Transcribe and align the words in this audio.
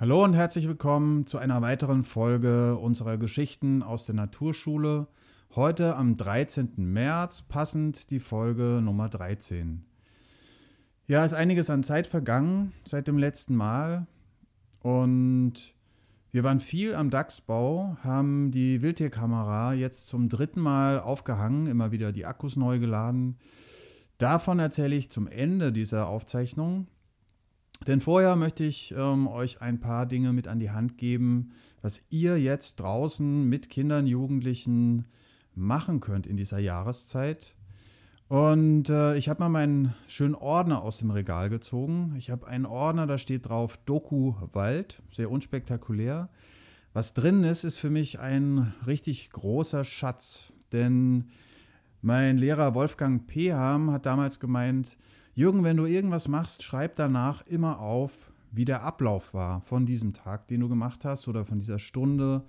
Hallo 0.00 0.22
und 0.22 0.34
herzlich 0.34 0.68
willkommen 0.68 1.26
zu 1.26 1.38
einer 1.38 1.60
weiteren 1.60 2.04
Folge 2.04 2.76
unserer 2.76 3.18
Geschichten 3.18 3.82
aus 3.82 4.06
der 4.06 4.14
Naturschule. 4.14 5.08
Heute 5.56 5.96
am 5.96 6.16
13. 6.16 6.74
März, 6.76 7.42
passend 7.42 8.12
die 8.12 8.20
Folge 8.20 8.80
Nummer 8.80 9.08
13. 9.08 9.84
Ja, 11.08 11.24
ist 11.24 11.32
einiges 11.32 11.68
an 11.68 11.82
Zeit 11.82 12.06
vergangen 12.06 12.72
seit 12.84 13.08
dem 13.08 13.18
letzten 13.18 13.56
Mal 13.56 14.06
und 14.82 15.54
wir 16.30 16.44
waren 16.44 16.60
viel 16.60 16.94
am 16.94 17.10
Dachsbau, 17.10 17.96
haben 18.04 18.52
die 18.52 18.82
Wildtierkamera 18.82 19.72
jetzt 19.72 20.06
zum 20.06 20.28
dritten 20.28 20.60
Mal 20.60 21.00
aufgehangen, 21.00 21.66
immer 21.66 21.90
wieder 21.90 22.12
die 22.12 22.24
Akkus 22.24 22.54
neu 22.54 22.78
geladen. 22.78 23.36
Davon 24.18 24.60
erzähle 24.60 24.94
ich 24.94 25.10
zum 25.10 25.26
Ende 25.26 25.72
dieser 25.72 26.06
Aufzeichnung. 26.06 26.86
Denn 27.86 28.00
vorher 28.00 28.36
möchte 28.36 28.64
ich 28.64 28.94
ähm, 28.96 29.28
euch 29.28 29.62
ein 29.62 29.80
paar 29.80 30.06
Dinge 30.06 30.32
mit 30.32 30.48
an 30.48 30.58
die 30.58 30.70
Hand 30.70 30.98
geben, 30.98 31.52
was 31.80 32.02
ihr 32.10 32.38
jetzt 32.38 32.80
draußen 32.80 33.48
mit 33.48 33.70
Kindern, 33.70 34.06
Jugendlichen 34.06 35.06
machen 35.54 36.00
könnt 36.00 36.26
in 36.26 36.36
dieser 36.36 36.58
Jahreszeit. 36.58 37.54
Und 38.28 38.90
äh, 38.90 39.16
ich 39.16 39.28
habe 39.30 39.40
mal 39.40 39.48
meinen 39.48 39.94
schönen 40.06 40.34
Ordner 40.34 40.82
aus 40.82 40.98
dem 40.98 41.10
Regal 41.10 41.48
gezogen. 41.48 42.14
Ich 42.18 42.30
habe 42.30 42.46
einen 42.46 42.66
Ordner, 42.66 43.06
da 43.06 43.16
steht 43.16 43.48
drauf 43.48 43.78
Doku 43.86 44.34
Wald, 44.52 45.00
sehr 45.10 45.30
unspektakulär. 45.30 46.28
Was 46.92 47.14
drin 47.14 47.42
ist, 47.42 47.64
ist 47.64 47.78
für 47.78 47.90
mich 47.90 48.18
ein 48.18 48.74
richtig 48.86 49.30
großer 49.30 49.82
Schatz. 49.84 50.52
Denn 50.72 51.30
mein 52.02 52.36
Lehrer 52.36 52.74
Wolfgang 52.74 53.26
Peham 53.26 53.90
hat 53.90 54.04
damals 54.04 54.40
gemeint, 54.40 54.98
Jürgen, 55.38 55.62
wenn 55.62 55.76
du 55.76 55.86
irgendwas 55.86 56.26
machst, 56.26 56.64
schreib 56.64 56.96
danach 56.96 57.46
immer 57.46 57.78
auf, 57.78 58.32
wie 58.50 58.64
der 58.64 58.82
Ablauf 58.82 59.34
war 59.34 59.60
von 59.60 59.86
diesem 59.86 60.12
Tag, 60.12 60.48
den 60.48 60.58
du 60.58 60.68
gemacht 60.68 61.04
hast 61.04 61.28
oder 61.28 61.44
von 61.44 61.60
dieser 61.60 61.78
Stunde. 61.78 62.42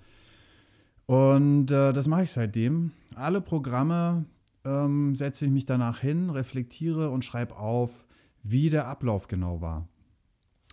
Und 1.06 1.70
äh, 1.70 1.92
das 1.92 2.08
mache 2.08 2.24
ich 2.24 2.32
seitdem. 2.32 2.90
Alle 3.14 3.40
Programme 3.40 4.24
ähm, 4.64 5.14
setze 5.14 5.44
ich 5.44 5.52
mich 5.52 5.66
danach 5.66 6.00
hin, 6.00 6.30
reflektiere 6.30 7.10
und 7.10 7.24
schreibe 7.24 7.56
auf, 7.58 8.04
wie 8.42 8.70
der 8.70 8.88
Ablauf 8.88 9.28
genau 9.28 9.60
war. 9.60 9.86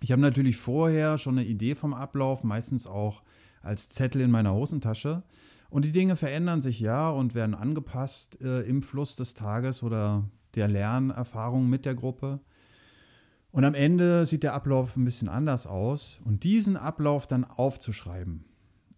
Ich 0.02 0.12
habe 0.12 0.24
natürlich 0.24 0.58
vorher 0.58 1.20
schon 1.20 1.38
eine 1.38 1.48
Idee 1.48 1.76
vom 1.76 1.94
Ablauf, 1.94 2.44
meistens 2.44 2.88
auch 2.88 3.22
als 3.62 3.90
Zettel 3.90 4.22
in 4.22 4.32
meiner 4.32 4.56
Hosentasche. 4.56 5.22
Und 5.70 5.86
die 5.86 5.92
Dinge 5.92 6.16
verändern 6.16 6.64
sich 6.64 6.80
ja 6.80 7.12
und 7.12 7.36
werden 7.36 7.54
angepasst 7.54 8.42
äh, 8.42 8.62
im 8.62 8.82
Fluss 8.82 9.16
des 9.16 9.36
Tages 9.36 9.84
oder 9.84 10.24
der 10.58 10.68
Lernerfahrung 10.68 11.70
mit 11.70 11.86
der 11.86 11.96
Gruppe. 11.96 12.40
Und 13.52 13.64
am 13.64 13.74
Ende 13.74 14.26
sieht 14.26 14.44
der 14.44 14.54
Ablauf 14.54 14.98
ein 14.98 15.06
bisschen 15.06 15.30
anders 15.30 15.66
aus. 15.66 16.20
Und 16.26 16.44
diesen 16.44 16.76
Ablauf 16.76 17.28
dann 17.28 17.46
aufzuschreiben, 17.46 18.46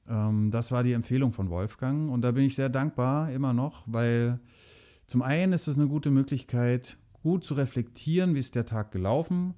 ähm, 0.08 0.52
das 0.52 0.72
war 0.72 0.84
die 0.84 0.94
Empfehlung 0.94 1.34
von 1.34 1.50
Wolfgang. 1.50 2.12
Und 2.12 2.22
da 2.22 2.32
bin 2.32 2.46
ich 2.46 2.56
sehr 2.56 2.70
dankbar, 2.70 3.32
immer 3.32 3.54
noch, 3.54 3.84
weil 3.86 4.40
zum 5.06 5.22
einen 5.22 5.54
ist 5.54 5.68
es 5.68 5.76
eine 5.76 5.88
gute 5.88 6.12
Möglichkeit, 6.12 6.98
gut 7.24 7.44
zu 7.44 7.54
reflektieren, 7.54 8.36
wie 8.36 8.40
ist 8.40 8.56
der 8.56 8.66
Tag 8.66 8.92
gelaufen. 8.92 9.54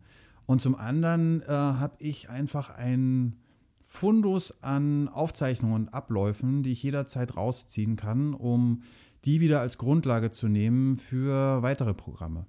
Und 0.46 0.62
zum 0.62 0.76
anderen 0.76 1.42
äh, 1.44 1.48
habe 1.48 1.96
ich 2.00 2.30
einfach 2.30 2.70
einen 2.70 3.38
Fundus 3.82 4.64
an 4.64 5.10
Aufzeichnungen 5.10 5.76
und 5.76 5.94
Abläufen, 5.94 6.64
die 6.64 6.72
ich 6.72 6.84
jederzeit 6.84 7.36
rausziehen 7.36 7.98
kann, 7.98 8.34
um 8.34 8.84
die 9.26 9.40
wieder 9.40 9.62
als 9.62 9.78
Grundlage 9.78 10.32
zu 10.32 10.48
nehmen 10.48 10.98
für 10.98 11.62
weitere 11.62 11.94
Programme. 11.94 12.46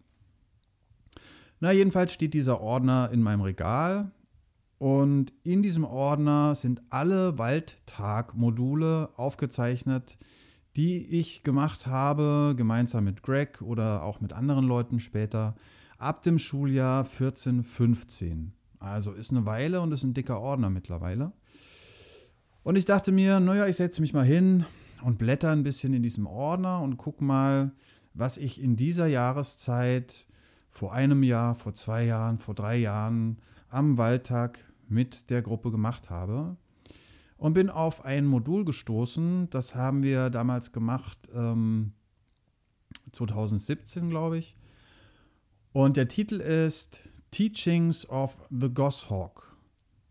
Na, 1.60 1.70
jedenfalls 1.72 2.12
steht 2.12 2.34
dieser 2.34 2.60
Ordner 2.60 3.10
in 3.12 3.22
meinem 3.22 3.42
Regal 3.42 4.10
und 4.78 5.32
in 5.44 5.62
diesem 5.62 5.84
Ordner 5.84 6.56
sind 6.56 6.82
alle 6.90 7.38
Waldtag-Module 7.38 9.10
aufgezeichnet, 9.16 10.18
die 10.76 11.06
ich 11.06 11.44
gemacht 11.44 11.86
habe, 11.86 12.54
gemeinsam 12.56 13.04
mit 13.04 13.22
Greg 13.22 13.62
oder 13.62 14.02
auch 14.02 14.20
mit 14.20 14.32
anderen 14.32 14.66
Leuten 14.66 14.98
später, 14.98 15.54
ab 15.98 16.22
dem 16.22 16.38
Schuljahr 16.38 17.04
14, 17.04 17.62
15. 17.62 18.52
Also 18.80 19.12
ist 19.12 19.30
eine 19.30 19.46
Weile 19.46 19.80
und 19.80 19.92
ist 19.92 20.02
ein 20.02 20.14
dicker 20.14 20.40
Ordner 20.40 20.68
mittlerweile. 20.68 21.30
Und 22.64 22.76
ich 22.76 22.84
dachte 22.84 23.12
mir, 23.12 23.38
naja, 23.38 23.66
ich 23.66 23.76
setze 23.76 24.00
mich 24.00 24.12
mal 24.12 24.24
hin, 24.24 24.64
und 25.02 25.18
blätter 25.18 25.50
ein 25.50 25.62
bisschen 25.62 25.94
in 25.94 26.02
diesem 26.02 26.26
Ordner 26.26 26.80
und 26.80 26.96
guck 26.96 27.20
mal, 27.20 27.72
was 28.14 28.36
ich 28.36 28.60
in 28.60 28.76
dieser 28.76 29.06
Jahreszeit 29.06 30.26
vor 30.68 30.92
einem 30.92 31.22
Jahr, 31.22 31.54
vor 31.54 31.74
zwei 31.74 32.04
Jahren, 32.04 32.38
vor 32.38 32.54
drei 32.54 32.76
Jahren 32.76 33.38
am 33.68 33.98
Waldtag 33.98 34.58
mit 34.88 35.30
der 35.30 35.42
Gruppe 35.42 35.70
gemacht 35.70 36.10
habe. 36.10 36.56
Und 37.36 37.54
bin 37.54 37.70
auf 37.70 38.04
ein 38.04 38.24
Modul 38.24 38.64
gestoßen, 38.64 39.50
das 39.50 39.74
haben 39.74 40.02
wir 40.02 40.30
damals 40.30 40.70
gemacht, 40.70 41.18
ähm, 41.34 41.92
2017, 43.10 44.10
glaube 44.10 44.38
ich. 44.38 44.56
Und 45.72 45.96
der 45.96 46.06
Titel 46.08 46.36
ist 46.36 47.00
Teachings 47.30 48.08
of 48.08 48.36
the 48.50 48.68
Goshawk. 48.68 49.56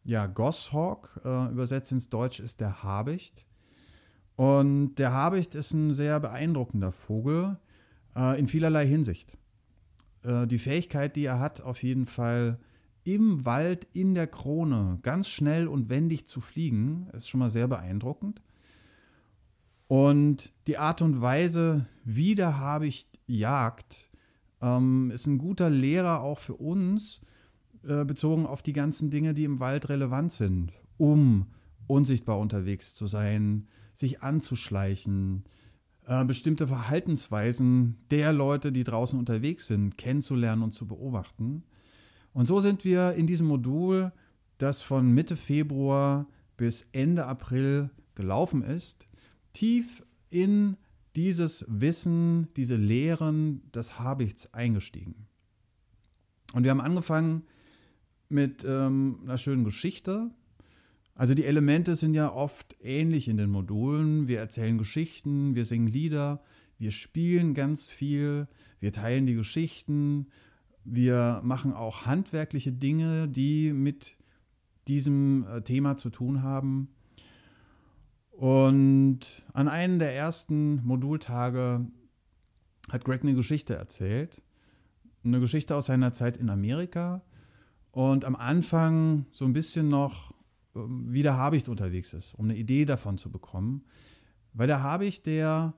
Ja, 0.03 0.25
Goshawk, 0.25 1.21
äh, 1.23 1.51
übersetzt 1.51 1.91
ins 1.91 2.09
Deutsch 2.09 2.39
ist 2.39 2.59
der 2.59 2.83
Habicht. 2.83 3.47
Und 4.41 4.95
der 4.95 5.13
Habicht 5.13 5.53
ist 5.53 5.71
ein 5.71 5.93
sehr 5.93 6.19
beeindruckender 6.19 6.91
Vogel 6.91 7.59
äh, 8.15 8.39
in 8.39 8.47
vielerlei 8.47 8.87
Hinsicht. 8.87 9.37
Äh, 10.23 10.47
die 10.47 10.57
Fähigkeit, 10.57 11.15
die 11.15 11.25
er 11.25 11.39
hat, 11.39 11.61
auf 11.61 11.83
jeden 11.83 12.07
Fall 12.07 12.57
im 13.03 13.45
Wald, 13.45 13.87
in 13.93 14.15
der 14.15 14.25
Krone, 14.25 14.97
ganz 15.03 15.29
schnell 15.29 15.67
und 15.67 15.89
wendig 15.91 16.25
zu 16.25 16.41
fliegen, 16.41 17.07
ist 17.13 17.29
schon 17.29 17.39
mal 17.39 17.51
sehr 17.51 17.67
beeindruckend. 17.67 18.41
Und 19.87 20.51
die 20.65 20.79
Art 20.79 21.03
und 21.03 21.21
Weise, 21.21 21.85
wie 22.03 22.33
der 22.33 22.57
Habicht 22.57 23.19
jagt, 23.27 24.09
ähm, 24.59 25.11
ist 25.13 25.27
ein 25.27 25.37
guter 25.37 25.69
Lehrer 25.69 26.21
auch 26.21 26.39
für 26.39 26.55
uns, 26.55 27.21
äh, 27.87 28.05
bezogen 28.05 28.47
auf 28.47 28.63
die 28.63 28.73
ganzen 28.73 29.11
Dinge, 29.11 29.35
die 29.35 29.43
im 29.43 29.59
Wald 29.59 29.87
relevant 29.89 30.31
sind, 30.31 30.73
um 30.97 31.45
unsichtbar 31.85 32.39
unterwegs 32.39 32.95
zu 32.95 33.05
sein, 33.05 33.67
sich 33.93 34.21
anzuschleichen, 34.21 35.43
äh, 36.05 36.25
bestimmte 36.25 36.67
Verhaltensweisen 36.67 37.97
der 38.09 38.33
Leute, 38.33 38.71
die 38.71 38.83
draußen 38.83 39.17
unterwegs 39.17 39.67
sind, 39.67 39.97
kennenzulernen 39.97 40.63
und 40.63 40.73
zu 40.73 40.87
beobachten. 40.87 41.63
Und 42.33 42.47
so 42.47 42.59
sind 42.59 42.85
wir 42.85 43.13
in 43.13 43.27
diesem 43.27 43.47
Modul, 43.47 44.11
das 44.57 44.81
von 44.81 45.11
Mitte 45.11 45.35
Februar 45.35 46.27
bis 46.57 46.85
Ende 46.91 47.25
April 47.25 47.89
gelaufen 48.15 48.63
ist, 48.63 49.07
tief 49.53 50.03
in 50.29 50.77
dieses 51.15 51.65
Wissen, 51.67 52.47
diese 52.55 52.75
Lehren 52.75 53.69
des 53.71 53.99
Habichts 53.99 54.53
eingestiegen. 54.53 55.27
Und 56.53 56.63
wir 56.63 56.71
haben 56.71 56.81
angefangen 56.81 57.43
mit 58.29 58.63
ähm, 58.65 59.19
einer 59.23 59.37
schönen 59.37 59.63
Geschichte, 59.63 60.31
also 61.21 61.35
die 61.35 61.45
Elemente 61.45 61.95
sind 61.95 62.15
ja 62.15 62.33
oft 62.33 62.75
ähnlich 62.81 63.27
in 63.27 63.37
den 63.37 63.51
Modulen. 63.51 64.27
Wir 64.27 64.39
erzählen 64.39 64.79
Geschichten, 64.79 65.53
wir 65.53 65.65
singen 65.65 65.85
Lieder, 65.85 66.41
wir 66.79 66.89
spielen 66.89 67.53
ganz 67.53 67.89
viel, 67.89 68.47
wir 68.79 68.91
teilen 68.91 69.27
die 69.27 69.35
Geschichten, 69.35 70.29
wir 70.83 71.39
machen 71.43 71.73
auch 71.73 72.07
handwerkliche 72.07 72.71
Dinge, 72.71 73.27
die 73.27 73.71
mit 73.71 74.15
diesem 74.87 75.45
äh, 75.45 75.61
Thema 75.61 75.95
zu 75.95 76.09
tun 76.09 76.41
haben. 76.41 76.89
Und 78.31 79.43
an 79.53 79.67
einem 79.67 79.99
der 79.99 80.15
ersten 80.15 80.83
Modultage 80.83 81.85
hat 82.89 83.05
Greg 83.05 83.21
eine 83.21 83.35
Geschichte 83.35 83.75
erzählt. 83.75 84.41
Eine 85.23 85.39
Geschichte 85.39 85.75
aus 85.75 85.85
seiner 85.85 86.13
Zeit 86.13 86.35
in 86.35 86.49
Amerika. 86.49 87.21
Und 87.91 88.25
am 88.25 88.35
Anfang 88.35 89.27
so 89.29 89.45
ein 89.45 89.53
bisschen 89.53 89.87
noch 89.87 90.30
wie 90.73 91.23
der 91.23 91.37
Habicht 91.37 91.69
unterwegs 91.69 92.13
ist, 92.13 92.33
um 92.35 92.45
eine 92.45 92.55
Idee 92.55 92.85
davon 92.85 93.17
zu 93.17 93.29
bekommen. 93.29 93.83
Weil 94.53 94.67
der 94.67 94.83
Habicht, 94.83 95.25
der 95.25 95.73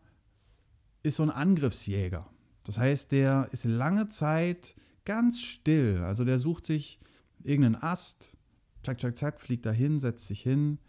ist 1.04 1.16
so 1.16 1.24
ein 1.24 1.30
Angriffsjäger. 1.30 2.30
Das 2.64 2.78
heißt, 2.78 3.12
der 3.12 3.50
ist 3.52 3.66
lange 3.66 4.10
Zeit 4.10 4.76
ganz 5.06 5.42
still. 5.42 6.00
Also 6.04 6.24
der 6.26 6.40
sucht 6.40 6.66
sich 6.66 7.00
irgendeinen 7.44 7.76
Ast, 7.76 8.36
zack, 8.84 9.00
zack, 9.00 9.18
zack, 9.18 9.42
fliegt 9.42 9.66
dahin, 9.66 10.00
setzt 10.00 10.28
sich 10.28 10.42
hin 10.42 10.80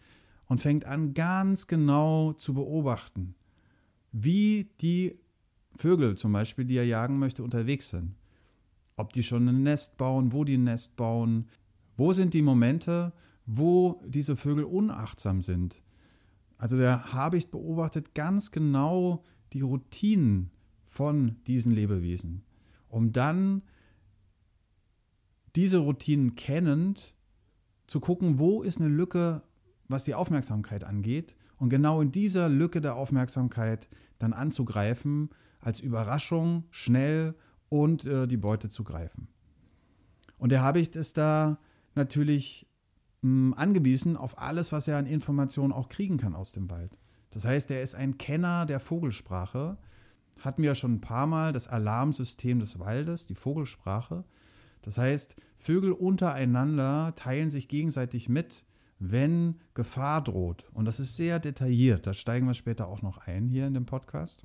und 0.47 0.61
fängt 0.61 0.85
an, 0.85 1.15
ganz 1.15 1.67
genau 1.67 2.33
zu 2.33 2.55
beobachten, 2.55 3.35
wie 4.13 4.71
die 4.81 5.19
Vögel 5.77 6.17
zum 6.17 6.33
Beispiel, 6.33 6.65
die 6.65 6.77
er 6.77 6.87
jagen 6.87 7.19
möchte, 7.19 7.43
unterwegs 7.43 7.91
sind. 7.91 8.15
Ob 8.97 9.13
die 9.13 9.25
schon 9.25 9.49
ein 9.49 9.63
Nest 9.65 9.97
bauen, 9.97 10.33
wo 10.33 10.45
die 10.45 10.57
ein 10.57 10.65
Nest 10.65 10.95
bauen, 10.95 11.49
wo 11.97 12.13
sind 12.13 12.35
die 12.35 12.43
Momente, 12.43 13.13
wo 13.47 14.03
diese 14.07 14.37
Vögel 14.37 14.65
unachtsam 14.65 15.43
sind. 15.43 15.83
Also 16.57 16.77
der 16.77 17.13
Habicht 17.13 17.51
beobachtet 17.51 18.15
ganz 18.15 18.51
genau 18.51 19.25
die 19.53 19.61
Routinen 19.61 20.51
von 20.83 21.37
diesen 21.47 21.73
Lebewesen, 21.73 22.43
um 22.89 23.13
dann 23.13 23.63
diese 25.57 25.79
Routinen 25.79 26.37
kennend 26.37 27.15
zu 27.87 28.01
gucken, 28.01 28.39
wo 28.39 28.63
ist 28.63 28.81
eine 28.81 28.89
Lücke, 28.89 29.43
was 29.89 30.05
die 30.05 30.15
Aufmerksamkeit 30.15 30.85
angeht 30.85 31.35
und 31.59 31.69
genau 31.69 32.01
in 32.01 32.13
dieser 32.13 32.49
Lücke 32.49 32.81
der 32.81 32.97
Aufmerksamkeit 32.97 33.89
dann 34.19 34.33
anzugreifen, 34.33 35.31
als 35.61 35.81
Überraschung 35.81 36.65
schnell 36.71 37.35
und 37.69 38.05
äh, 38.05 38.27
die 38.27 38.37
Beute 38.37 38.69
zu 38.69 38.85
greifen. 38.85 39.29
Und 40.39 40.51
der 40.51 40.63
Habicht 40.63 40.97
ist 40.97 41.17
da 41.17 41.59
natürlich 41.95 42.67
mh, 43.25 43.57
angewiesen 43.57 44.17
auf 44.17 44.39
alles, 44.39 44.71
was 44.71 44.87
er 44.87 44.99
an 44.99 45.07
Informationen 45.07 45.73
auch 45.73 45.89
kriegen 45.89 46.19
kann 46.19 46.35
aus 46.35 46.53
dem 46.53 46.71
Wald. 46.71 46.97
Das 47.31 47.45
heißt, 47.45 47.71
er 47.71 47.83
ist 47.83 47.95
ein 47.95 48.19
Kenner 48.19 48.67
der 48.67 48.79
Vogelsprache. 48.79 49.79
Hatten 50.41 50.63
wir 50.63 50.75
schon 50.75 50.95
ein 50.95 51.01
paar 51.01 51.27
Mal 51.27 51.53
das 51.53 51.67
Alarmsystem 51.67 52.61
des 52.61 52.79
Waldes, 52.79 53.27
die 53.27 53.35
Vogelsprache. 53.35 54.25
Das 54.83 54.99
heißt, 54.99 55.37
Vögel 55.57 55.93
untereinander 55.93 57.15
teilen 57.17 57.51
sich 57.51 57.69
gegenseitig 57.69 58.29
mit, 58.29 58.65
wenn 58.99 59.61
Gefahr 59.73 60.23
droht. 60.23 60.67
Und 60.75 60.85
das 60.85 61.01
ist 61.01 61.17
sehr 61.17 61.41
detailliert. 61.41 62.07
Da 62.07 62.15
steigen 62.15 62.47
wir 62.47 62.55
später 62.55 62.87
auch 62.87 63.03
noch 63.03 63.19
ein 63.19 63.49
hier 63.49 63.67
in 63.67 63.75
dem 63.75 63.87
Podcast. 63.87 64.45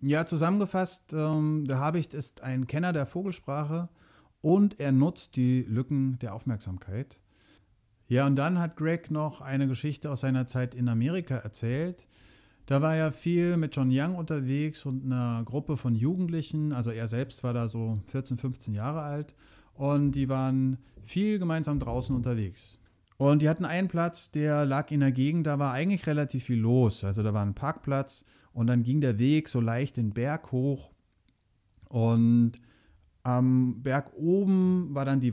Ja, 0.00 0.26
zusammengefasst, 0.26 1.12
ähm, 1.12 1.64
der 1.66 1.78
Habicht 1.78 2.14
ist 2.14 2.42
ein 2.42 2.66
Kenner 2.66 2.92
der 2.92 3.06
Vogelsprache 3.06 3.88
und 4.40 4.80
er 4.80 4.92
nutzt 4.92 5.36
die 5.36 5.62
Lücken 5.62 6.18
der 6.20 6.34
Aufmerksamkeit. 6.34 7.18
Ja, 8.12 8.26
und 8.26 8.36
dann 8.36 8.58
hat 8.58 8.76
Greg 8.76 9.10
noch 9.10 9.40
eine 9.40 9.66
Geschichte 9.66 10.10
aus 10.10 10.20
seiner 10.20 10.46
Zeit 10.46 10.74
in 10.74 10.90
Amerika 10.90 11.36
erzählt. 11.36 12.06
Da 12.66 12.82
war 12.82 12.94
er 12.94 13.10
viel 13.10 13.56
mit 13.56 13.74
John 13.74 13.88
Young 13.90 14.16
unterwegs 14.16 14.84
und 14.84 15.06
einer 15.06 15.42
Gruppe 15.46 15.78
von 15.78 15.94
Jugendlichen. 15.94 16.74
Also 16.74 16.90
er 16.90 17.08
selbst 17.08 17.42
war 17.42 17.54
da 17.54 17.70
so 17.70 18.00
14, 18.08 18.36
15 18.36 18.74
Jahre 18.74 19.00
alt. 19.00 19.34
Und 19.72 20.10
die 20.10 20.28
waren 20.28 20.76
viel 21.02 21.38
gemeinsam 21.38 21.78
draußen 21.78 22.14
unterwegs. 22.14 22.78
Und 23.16 23.40
die 23.40 23.48
hatten 23.48 23.64
einen 23.64 23.88
Platz, 23.88 24.30
der 24.30 24.66
lag 24.66 24.90
in 24.90 25.00
der 25.00 25.12
Gegend, 25.12 25.46
da 25.46 25.58
war 25.58 25.72
eigentlich 25.72 26.06
relativ 26.06 26.44
viel 26.44 26.60
los. 26.60 27.04
Also 27.04 27.22
da 27.22 27.32
war 27.32 27.46
ein 27.46 27.54
Parkplatz 27.54 28.26
und 28.52 28.66
dann 28.66 28.82
ging 28.82 29.00
der 29.00 29.18
Weg 29.18 29.48
so 29.48 29.58
leicht 29.58 29.96
den 29.96 30.12
Berg 30.12 30.52
hoch. 30.52 30.90
Und 31.88 32.60
am 33.22 33.82
Berg 33.82 34.12
oben 34.18 34.94
war 34.94 35.06
dann 35.06 35.20
die 35.20 35.32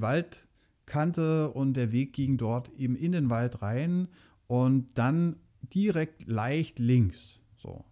Waldkante 0.90 1.52
und 1.52 1.74
der 1.74 1.92
Weg 1.92 2.14
ging 2.14 2.38
dort 2.38 2.72
eben 2.78 2.96
in 2.96 3.12
den 3.12 3.30
Wald 3.30 3.62
rein 3.62 4.08
und 4.48 4.88
dann 4.96 5.36
direkt 5.74 6.28
leicht 6.28 6.80
links. 6.80 7.40
So. 7.58 7.86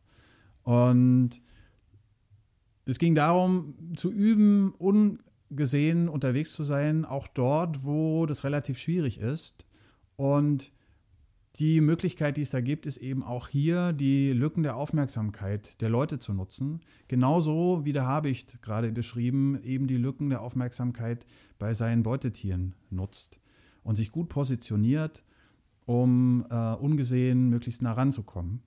Und 0.63 1.41
es 2.85 2.97
ging 2.97 3.15
darum, 3.15 3.75
zu 3.95 4.11
üben, 4.11 4.73
ungesehen 4.77 6.09
unterwegs 6.09 6.53
zu 6.53 6.63
sein, 6.63 7.05
auch 7.05 7.27
dort, 7.27 7.83
wo 7.83 8.25
das 8.25 8.43
relativ 8.43 8.79
schwierig 8.79 9.19
ist. 9.19 9.65
Und 10.15 10.71
die 11.57 11.81
Möglichkeit, 11.81 12.37
die 12.37 12.41
es 12.41 12.51
da 12.51 12.61
gibt, 12.61 12.85
ist 12.85 12.97
eben 12.97 13.23
auch 13.23 13.47
hier 13.47 13.91
die 13.91 14.31
Lücken 14.31 14.63
der 14.63 14.75
Aufmerksamkeit 14.75 15.79
der 15.81 15.89
Leute 15.89 16.19
zu 16.19 16.33
nutzen. 16.33 16.81
Genauso 17.07 17.81
wie 17.83 17.93
der 17.93 18.05
Habicht 18.05 18.61
gerade 18.61 18.91
beschrieben, 18.91 19.59
eben 19.63 19.87
die 19.87 19.97
Lücken 19.97 20.29
der 20.29 20.41
Aufmerksamkeit 20.41 21.25
bei 21.59 21.73
seinen 21.73 22.03
Beutetieren 22.03 22.75
nutzt 22.89 23.39
und 23.83 23.95
sich 23.95 24.11
gut 24.11 24.29
positioniert, 24.29 25.23
um 25.85 26.45
äh, 26.49 26.73
ungesehen 26.73 27.49
möglichst 27.49 27.81
nah 27.81 27.93
ranzukommen. 27.93 28.61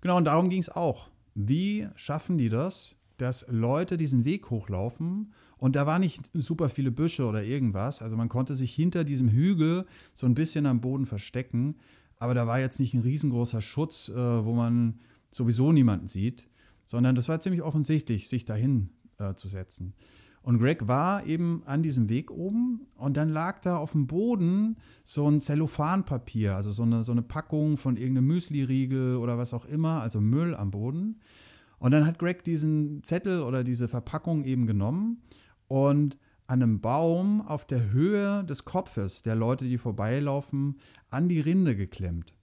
Genau, 0.00 0.16
und 0.16 0.24
darum 0.24 0.50
ging 0.50 0.60
es 0.60 0.68
auch. 0.68 1.10
Wie 1.34 1.88
schaffen 1.94 2.36
die 2.38 2.48
das, 2.48 2.96
dass 3.16 3.46
Leute 3.48 3.96
diesen 3.96 4.24
Weg 4.24 4.50
hochlaufen 4.50 5.32
und 5.62 5.76
da 5.76 5.86
waren 5.86 6.00
nicht 6.00 6.28
super 6.34 6.68
viele 6.68 6.90
Büsche 6.90 7.24
oder 7.24 7.44
irgendwas. 7.44 8.02
Also 8.02 8.16
man 8.16 8.28
konnte 8.28 8.56
sich 8.56 8.74
hinter 8.74 9.04
diesem 9.04 9.28
Hügel 9.28 9.86
so 10.12 10.26
ein 10.26 10.34
bisschen 10.34 10.66
am 10.66 10.80
Boden 10.80 11.06
verstecken. 11.06 11.76
Aber 12.18 12.34
da 12.34 12.48
war 12.48 12.58
jetzt 12.58 12.80
nicht 12.80 12.94
ein 12.94 13.02
riesengroßer 13.02 13.62
Schutz, 13.62 14.08
äh, 14.08 14.14
wo 14.44 14.54
man 14.54 14.98
sowieso 15.30 15.70
niemanden 15.70 16.08
sieht, 16.08 16.48
sondern 16.84 17.14
das 17.14 17.28
war 17.28 17.38
ziemlich 17.38 17.62
offensichtlich, 17.62 18.28
sich 18.28 18.44
dahin 18.44 18.90
äh, 19.18 19.34
zu 19.34 19.48
setzen. 19.48 19.94
Und 20.42 20.58
Greg 20.58 20.88
war 20.88 21.24
eben 21.24 21.62
an 21.66 21.82
diesem 21.82 22.08
Weg 22.08 22.30
oben 22.30 22.86
und 22.96 23.16
dann 23.16 23.28
lag 23.28 23.60
da 23.60 23.76
auf 23.76 23.92
dem 23.92 24.08
Boden 24.08 24.76
so 25.04 25.28
ein 25.28 25.40
Zellophanpapier, 25.40 26.56
also 26.56 26.72
so 26.72 26.82
eine, 26.82 27.04
so 27.04 27.12
eine 27.12 27.22
Packung 27.22 27.76
von 27.76 27.96
irgendeinem 27.96 28.26
Müsli-Riegel 28.26 29.16
oder 29.16 29.38
was 29.38 29.54
auch 29.54 29.64
immer, 29.64 30.00
also 30.00 30.20
Müll 30.20 30.56
am 30.56 30.72
Boden. 30.72 31.20
Und 31.78 31.92
dann 31.92 32.06
hat 32.06 32.18
Greg 32.18 32.42
diesen 32.42 33.04
Zettel 33.04 33.42
oder 33.42 33.62
diese 33.62 33.88
Verpackung 33.88 34.44
eben 34.44 34.66
genommen 34.66 35.22
und 35.68 36.18
an 36.48 36.62
einem 36.62 36.80
Baum 36.80 37.40
auf 37.40 37.64
der 37.64 37.90
Höhe 37.90 38.44
des 38.44 38.64
Kopfes 38.64 39.22
der 39.22 39.36
Leute, 39.36 39.64
die 39.64 39.78
vorbeilaufen, 39.78 40.78
an 41.08 41.28
die 41.28 41.40
Rinde 41.40 41.76
geklemmt. 41.76 42.34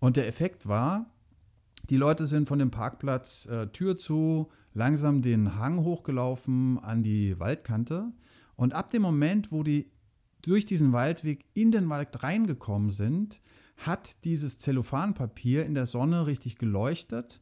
Und 0.00 0.16
der 0.16 0.26
Effekt 0.26 0.68
war, 0.68 1.06
die 1.90 1.96
Leute 1.96 2.26
sind 2.26 2.48
von 2.48 2.58
dem 2.58 2.70
Parkplatz 2.70 3.46
äh, 3.46 3.68
Tür 3.68 3.96
zu, 3.96 4.48
langsam 4.74 5.22
den 5.22 5.56
Hang 5.56 5.84
hochgelaufen 5.84 6.78
an 6.78 7.02
die 7.02 7.38
Waldkante. 7.38 8.12
Und 8.56 8.74
ab 8.74 8.90
dem 8.90 9.02
Moment, 9.02 9.52
wo 9.52 9.62
die 9.62 9.90
durch 10.42 10.64
diesen 10.64 10.92
Waldweg 10.92 11.44
in 11.54 11.72
den 11.72 11.88
Wald 11.88 12.22
reingekommen 12.22 12.90
sind, 12.90 13.40
hat 13.76 14.24
dieses 14.24 14.58
Zellophanpapier 14.58 15.66
in 15.66 15.74
der 15.74 15.86
Sonne 15.86 16.26
richtig 16.26 16.56
geleuchtet 16.56 17.40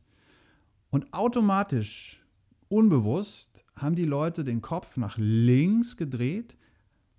und 0.91 1.13
automatisch 1.13 2.25
unbewusst 2.69 3.65
haben 3.77 3.95
die 3.95 4.05
Leute 4.05 4.43
den 4.43 4.61
Kopf 4.61 4.97
nach 4.97 5.17
links 5.19 5.97
gedreht, 5.97 6.57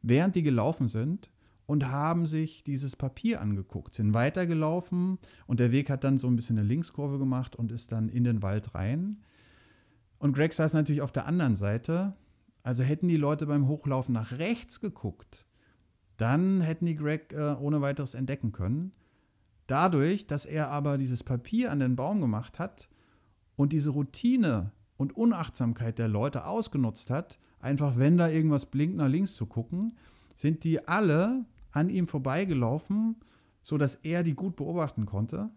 während 0.01 0.35
die 0.35 0.43
gelaufen 0.43 0.87
sind 0.87 1.29
und 1.65 1.89
haben 1.89 2.25
sich 2.25 2.63
dieses 2.63 2.95
Papier 2.95 3.41
angeguckt, 3.41 3.95
sind 3.95 4.13
weitergelaufen 4.13 5.17
und 5.47 5.59
der 5.59 5.71
Weg 5.71 5.89
hat 5.89 6.03
dann 6.03 6.19
so 6.19 6.27
ein 6.27 6.35
bisschen 6.35 6.57
eine 6.57 6.67
Linkskurve 6.67 7.17
gemacht 7.17 7.55
und 7.55 7.71
ist 7.71 7.91
dann 7.91 8.09
in 8.09 8.23
den 8.23 8.41
Wald 8.41 8.75
rein. 8.75 9.23
Und 10.19 10.33
Greg 10.33 10.53
saß 10.53 10.73
natürlich 10.73 11.01
auf 11.01 11.11
der 11.11 11.25
anderen 11.25 11.55
Seite. 11.55 12.13
Also 12.63 12.83
hätten 12.83 13.07
die 13.07 13.17
Leute 13.17 13.45
beim 13.45 13.67
Hochlaufen 13.67 14.13
nach 14.13 14.39
rechts 14.39 14.79
geguckt, 14.79 15.45
dann 16.17 16.61
hätten 16.61 16.85
die 16.85 16.95
Greg 16.95 17.33
äh, 17.33 17.55
ohne 17.59 17.81
weiteres 17.81 18.15
entdecken 18.15 18.51
können. 18.51 18.91
Dadurch, 19.67 20.25
dass 20.27 20.45
er 20.45 20.69
aber 20.69 20.97
dieses 20.97 21.23
Papier 21.23 21.71
an 21.71 21.79
den 21.79 21.95
Baum 21.95 22.21
gemacht 22.21 22.57
hat 22.57 22.89
und 23.55 23.73
diese 23.73 23.89
Routine 23.91 24.71
und 24.97 25.15
Unachtsamkeit 25.15 25.99
der 25.99 26.07
Leute 26.07 26.45
ausgenutzt 26.45 27.09
hat, 27.09 27.37
einfach 27.59 27.97
wenn 27.97 28.17
da 28.17 28.29
irgendwas 28.29 28.67
blinkt, 28.67 28.97
nach 28.97 29.09
links 29.09 29.35
zu 29.35 29.45
gucken, 29.45 29.97
sind 30.35 30.63
die 30.63 30.87
alle 30.87 31.45
an 31.75 31.89
ihm 31.89 32.07
vorbeigelaufen, 32.07 33.17
sodass 33.61 33.95
er 33.95 34.23
die 34.23 34.33
gut 34.33 34.55
beobachten 34.55 35.05
konnte. 35.05 35.49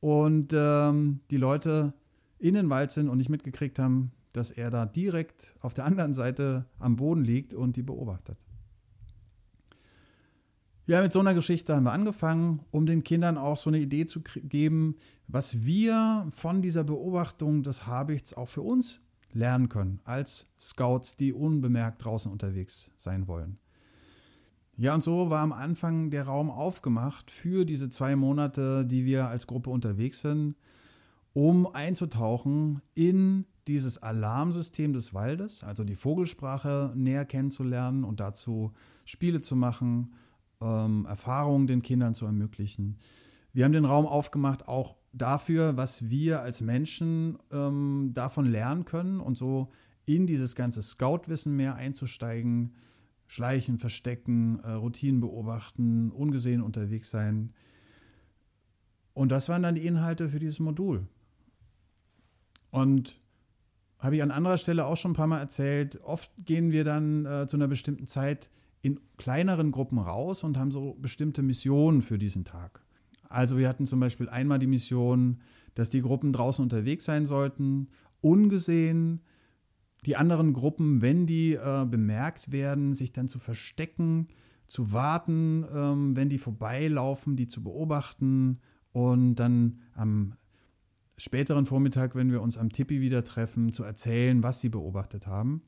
Und 0.00 0.52
ähm, 0.54 1.20
die 1.30 1.36
Leute 1.36 1.94
in 2.38 2.54
den 2.54 2.70
Wald 2.70 2.90
sind 2.90 3.08
und 3.08 3.18
nicht 3.18 3.28
mitgekriegt 3.28 3.78
haben, 3.78 4.12
dass 4.32 4.50
er 4.50 4.70
da 4.70 4.86
direkt 4.86 5.54
auf 5.60 5.74
der 5.74 5.84
anderen 5.84 6.14
Seite 6.14 6.66
am 6.78 6.96
Boden 6.96 7.24
liegt 7.24 7.52
und 7.54 7.76
die 7.76 7.82
beobachtet. 7.82 8.38
Ja, 10.86 11.00
mit 11.02 11.12
so 11.12 11.20
einer 11.20 11.34
Geschichte 11.34 11.76
haben 11.76 11.84
wir 11.84 11.92
angefangen, 11.92 12.64
um 12.70 12.86
den 12.86 13.04
Kindern 13.04 13.38
auch 13.38 13.56
so 13.56 13.70
eine 13.70 13.78
Idee 13.78 14.06
zu 14.06 14.22
geben, 14.22 14.96
was 15.28 15.64
wir 15.64 16.26
von 16.34 16.62
dieser 16.62 16.82
Beobachtung 16.82 17.62
des 17.62 17.86
Habichts 17.86 18.34
auch 18.34 18.48
für 18.48 18.62
uns 18.62 19.00
lernen 19.32 19.68
können, 19.68 20.00
als 20.04 20.46
Scouts, 20.58 21.14
die 21.14 21.32
unbemerkt 21.32 22.04
draußen 22.04 22.32
unterwegs 22.32 22.90
sein 22.96 23.28
wollen. 23.28 23.58
Ja, 24.80 24.94
und 24.94 25.04
so 25.04 25.28
war 25.28 25.42
am 25.42 25.52
Anfang 25.52 26.08
der 26.08 26.24
Raum 26.24 26.50
aufgemacht 26.50 27.30
für 27.30 27.66
diese 27.66 27.90
zwei 27.90 28.16
Monate, 28.16 28.86
die 28.86 29.04
wir 29.04 29.28
als 29.28 29.46
Gruppe 29.46 29.68
unterwegs 29.68 30.22
sind, 30.22 30.54
um 31.34 31.66
einzutauchen 31.66 32.80
in 32.94 33.44
dieses 33.68 34.02
Alarmsystem 34.02 34.94
des 34.94 35.12
Waldes, 35.12 35.62
also 35.64 35.84
die 35.84 35.96
Vogelsprache 35.96 36.94
näher 36.96 37.26
kennenzulernen 37.26 38.04
und 38.04 38.20
dazu 38.20 38.72
Spiele 39.04 39.42
zu 39.42 39.54
machen 39.54 40.14
ähm, 40.62 41.04
Erfahrungen 41.04 41.66
den 41.66 41.82
Kindern 41.82 42.14
zu 42.14 42.24
ermöglichen. 42.24 42.96
Wir 43.52 43.66
haben 43.66 43.72
den 43.72 43.84
Raum 43.84 44.06
aufgemacht 44.06 44.66
auch 44.66 44.96
dafür, 45.12 45.76
was 45.76 46.08
wir 46.08 46.40
als 46.40 46.62
Menschen 46.62 47.36
ähm, 47.52 48.12
davon 48.14 48.46
lernen 48.46 48.86
können 48.86 49.20
und 49.20 49.36
so 49.36 49.68
in 50.06 50.26
dieses 50.26 50.54
ganze 50.54 50.80
Scout-Wissen 50.80 51.54
mehr 51.54 51.74
einzusteigen, 51.74 52.72
schleichen, 53.30 53.78
verstecken, 53.78 54.58
äh, 54.64 54.72
Routinen 54.72 55.20
beobachten, 55.20 56.10
ungesehen 56.10 56.60
unterwegs 56.60 57.10
sein. 57.10 57.52
Und 59.14 59.30
das 59.30 59.48
waren 59.48 59.62
dann 59.62 59.76
die 59.76 59.86
Inhalte 59.86 60.28
für 60.30 60.40
dieses 60.40 60.58
Modul. 60.58 61.06
Und 62.72 63.20
habe 64.00 64.16
ich 64.16 64.22
an 64.24 64.32
anderer 64.32 64.58
Stelle 64.58 64.84
auch 64.84 64.96
schon 64.96 65.12
ein 65.12 65.14
paar 65.14 65.28
Mal 65.28 65.38
erzählt, 65.38 66.00
oft 66.02 66.32
gehen 66.44 66.72
wir 66.72 66.82
dann 66.82 67.24
äh, 67.24 67.46
zu 67.46 67.56
einer 67.56 67.68
bestimmten 67.68 68.08
Zeit 68.08 68.50
in 68.82 68.98
kleineren 69.16 69.70
Gruppen 69.70 69.98
raus 70.00 70.42
und 70.42 70.58
haben 70.58 70.72
so 70.72 70.96
bestimmte 71.00 71.42
Missionen 71.42 72.02
für 72.02 72.18
diesen 72.18 72.44
Tag. 72.44 72.82
Also 73.28 73.56
wir 73.56 73.68
hatten 73.68 73.86
zum 73.86 74.00
Beispiel 74.00 74.28
einmal 74.28 74.58
die 74.58 74.66
Mission, 74.66 75.40
dass 75.76 75.88
die 75.88 76.02
Gruppen 76.02 76.32
draußen 76.32 76.64
unterwegs 76.64 77.04
sein 77.04 77.26
sollten, 77.26 77.90
ungesehen 78.22 79.20
die 80.06 80.16
anderen 80.16 80.52
Gruppen, 80.52 81.02
wenn 81.02 81.26
die 81.26 81.54
äh, 81.54 81.84
bemerkt 81.84 82.52
werden, 82.52 82.94
sich 82.94 83.12
dann 83.12 83.28
zu 83.28 83.38
verstecken, 83.38 84.28
zu 84.66 84.92
warten, 84.92 85.64
ähm, 85.74 86.16
wenn 86.16 86.28
die 86.28 86.38
vorbeilaufen, 86.38 87.36
die 87.36 87.46
zu 87.46 87.62
beobachten 87.62 88.60
und 88.92 89.34
dann 89.36 89.80
am 89.94 90.34
späteren 91.16 91.66
Vormittag, 91.66 92.14
wenn 92.14 92.32
wir 92.32 92.40
uns 92.40 92.56
am 92.56 92.70
Tippi 92.70 93.00
wieder 93.00 93.24
treffen, 93.24 93.72
zu 93.72 93.84
erzählen, 93.84 94.42
was 94.42 94.60
sie 94.60 94.68
beobachtet 94.68 95.26
haben. 95.26 95.62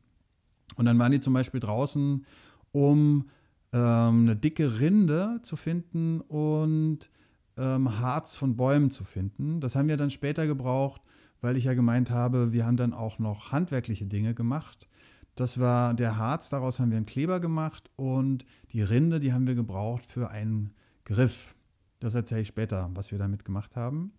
Und 0.76 0.86
dann 0.86 0.98
waren 0.98 1.12
die 1.12 1.20
zum 1.20 1.34
Beispiel 1.34 1.60
draußen, 1.60 2.24
um 2.72 3.28
ähm, 3.72 4.22
eine 4.22 4.36
dicke 4.36 4.80
Rinde 4.80 5.40
zu 5.42 5.56
finden 5.56 6.20
und 6.20 7.10
ähm, 7.58 7.98
Harz 7.98 8.34
von 8.34 8.56
Bäumen 8.56 8.90
zu 8.90 9.04
finden. 9.04 9.60
Das 9.60 9.76
haben 9.76 9.88
wir 9.88 9.96
dann 9.96 10.10
später 10.10 10.46
gebraucht, 10.46 11.02
weil 11.42 11.56
ich 11.58 11.64
ja 11.64 11.74
gemeint 11.74 12.10
habe, 12.10 12.52
wir 12.52 12.64
haben 12.64 12.78
dann 12.78 12.94
auch 12.94 13.18
noch 13.18 13.52
handwerkliche 13.52 14.06
Dinge 14.06 14.32
gemacht. 14.32 14.88
Das 15.34 15.58
war 15.58 15.92
der 15.92 16.16
Harz, 16.16 16.48
daraus 16.48 16.78
haben 16.78 16.90
wir 16.90 16.96
einen 16.96 17.06
Kleber 17.06 17.40
gemacht 17.40 17.90
und 17.96 18.44
die 18.72 18.82
Rinde, 18.82 19.20
die 19.20 19.32
haben 19.32 19.46
wir 19.46 19.54
gebraucht 19.54 20.06
für 20.06 20.30
einen 20.30 20.72
Griff. 21.04 21.54
Das 22.00 22.14
erzähle 22.14 22.42
ich 22.42 22.48
später, 22.48 22.90
was 22.94 23.12
wir 23.12 23.18
damit 23.18 23.44
gemacht 23.44 23.76
haben. 23.76 24.12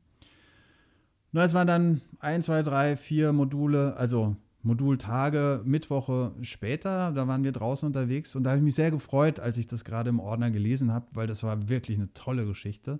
Na, 1.31 1.43
es 1.43 1.53
waren 1.53 1.67
dann 1.67 2.01
ein, 2.19 2.43
zwei, 2.43 2.61
drei, 2.61 2.95
vier 2.95 3.33
Module, 3.33 3.95
also 3.95 4.35
Modultage, 4.61 5.61
Mittwoche 5.65 6.33
später. 6.41 7.11
Da 7.11 7.27
waren 7.27 7.43
wir 7.43 7.51
draußen 7.51 7.87
unterwegs 7.87 8.35
und 8.35 8.43
da 8.43 8.51
habe 8.51 8.59
ich 8.59 8.63
mich 8.63 8.75
sehr 8.75 8.91
gefreut, 8.91 9.39
als 9.39 9.57
ich 9.57 9.67
das 9.67 9.83
gerade 9.83 10.09
im 10.09 10.19
Ordner 10.19 10.51
gelesen 10.51 10.91
habe, 10.91 11.07
weil 11.13 11.27
das 11.27 11.43
war 11.43 11.69
wirklich 11.69 11.97
eine 11.97 12.13
tolle 12.13 12.45
Geschichte. 12.45 12.99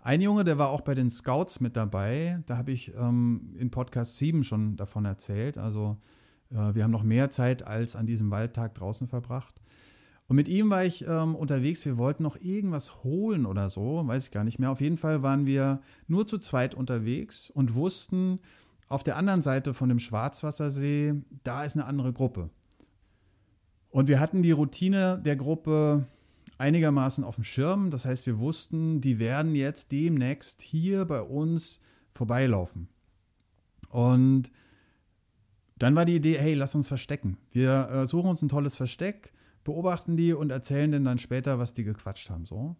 Ein 0.00 0.20
Junge, 0.20 0.44
der 0.44 0.58
war 0.58 0.68
auch 0.68 0.82
bei 0.82 0.94
den 0.94 1.10
Scouts 1.10 1.60
mit 1.60 1.76
dabei. 1.76 2.42
Da 2.46 2.56
habe 2.56 2.72
ich 2.72 2.94
ähm, 2.94 3.54
in 3.58 3.70
Podcast 3.70 4.16
7 4.16 4.44
schon 4.44 4.76
davon 4.76 5.04
erzählt. 5.04 5.58
Also 5.58 5.96
äh, 6.50 6.74
wir 6.74 6.84
haben 6.84 6.90
noch 6.90 7.02
mehr 7.02 7.30
Zeit 7.30 7.66
als 7.66 7.96
an 7.96 8.06
diesem 8.06 8.30
Waldtag 8.30 8.74
draußen 8.74 9.08
verbracht. 9.08 9.60
Und 10.28 10.36
mit 10.36 10.46
ihm 10.46 10.70
war 10.70 10.84
ich 10.84 11.06
ähm, 11.06 11.34
unterwegs. 11.34 11.84
Wir 11.84 11.96
wollten 11.96 12.22
noch 12.22 12.36
irgendwas 12.40 13.02
holen 13.02 13.46
oder 13.46 13.70
so, 13.70 14.06
weiß 14.06 14.26
ich 14.26 14.30
gar 14.30 14.44
nicht 14.44 14.58
mehr. 14.58 14.70
Auf 14.70 14.80
jeden 14.80 14.98
Fall 14.98 15.22
waren 15.22 15.46
wir 15.46 15.80
nur 16.06 16.26
zu 16.26 16.38
zweit 16.38 16.74
unterwegs 16.74 17.50
und 17.50 17.74
wussten, 17.74 18.38
auf 18.88 19.04
der 19.04 19.16
anderen 19.16 19.42
Seite 19.42 19.74
von 19.74 19.90
dem 19.90 19.98
Schwarzwassersee, 19.98 21.14
da 21.44 21.64
ist 21.64 21.76
eine 21.76 21.84
andere 21.84 22.12
Gruppe. 22.12 22.48
Und 23.90 24.08
wir 24.08 24.18
hatten 24.18 24.42
die 24.42 24.50
Routine 24.50 25.20
der 25.22 25.36
Gruppe 25.36 26.06
einigermaßen 26.58 27.24
auf 27.24 27.36
dem 27.36 27.44
Schirm. 27.44 27.90
Das 27.90 28.04
heißt, 28.04 28.26
wir 28.26 28.38
wussten, 28.38 29.00
die 29.00 29.18
werden 29.18 29.54
jetzt 29.54 29.92
demnächst 29.92 30.60
hier 30.62 31.04
bei 31.04 31.22
uns 31.22 31.80
vorbeilaufen. 32.12 32.88
Und 33.88 34.50
dann 35.78 35.94
war 35.94 36.04
die 36.04 36.16
Idee, 36.16 36.38
hey, 36.38 36.54
lass 36.54 36.74
uns 36.74 36.88
verstecken. 36.88 37.38
Wir 37.52 37.88
äh, 37.90 38.06
suchen 38.06 38.28
uns 38.28 38.42
ein 38.42 38.48
tolles 38.48 38.74
Versteck, 38.76 39.32
beobachten 39.64 40.16
die 40.16 40.32
und 40.32 40.50
erzählen 40.50 40.90
denen 40.90 41.04
dann 41.04 41.18
später, 41.18 41.58
was 41.58 41.72
die 41.72 41.84
gequatscht 41.84 42.30
haben. 42.30 42.44
So. 42.44 42.76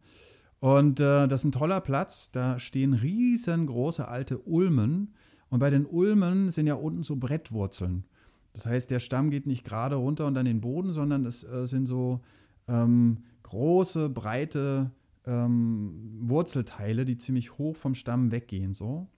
Und 0.59 0.99
äh, 0.99 1.29
das 1.29 1.43
ist 1.43 1.45
ein 1.45 1.53
toller 1.53 1.81
Platz. 1.81 2.31
Da 2.33 2.59
stehen 2.59 2.93
riesengroße 2.95 4.09
alte 4.09 4.39
Ulmen. 4.39 5.15
Und 5.49 5.61
bei 5.61 5.71
den 5.71 5.87
Ulmen 5.87 6.51
sind 6.51 6.67
ja 6.67 6.75
unten 6.75 7.05
so 7.05 7.17
Brettwurzeln. 7.17 8.05
Das 8.53 8.67
heißt, 8.67 8.91
der 8.91 8.99
Stamm 8.99 9.31
geht 9.31 9.47
nicht 9.47 9.65
gerade 9.65 9.95
runter 9.95 10.27
und 10.27 10.37
an 10.37 10.45
den 10.45 10.61
Boden, 10.61 10.93
sondern 10.93 11.25
es 11.25 11.45
äh, 11.45 11.67
sind 11.67 11.87
so 11.87 12.21
ähm, 12.67 13.19
große, 13.49 14.09
breite 14.09 14.91
ähm, 15.27 16.19
Wurzelteile, 16.21 17.05
die 17.05 17.19
ziemlich 17.19 17.59
hoch 17.59 17.77
vom 17.77 17.95
Stamm 17.95 18.31
weggehen. 18.31 18.75
So. 18.75 19.09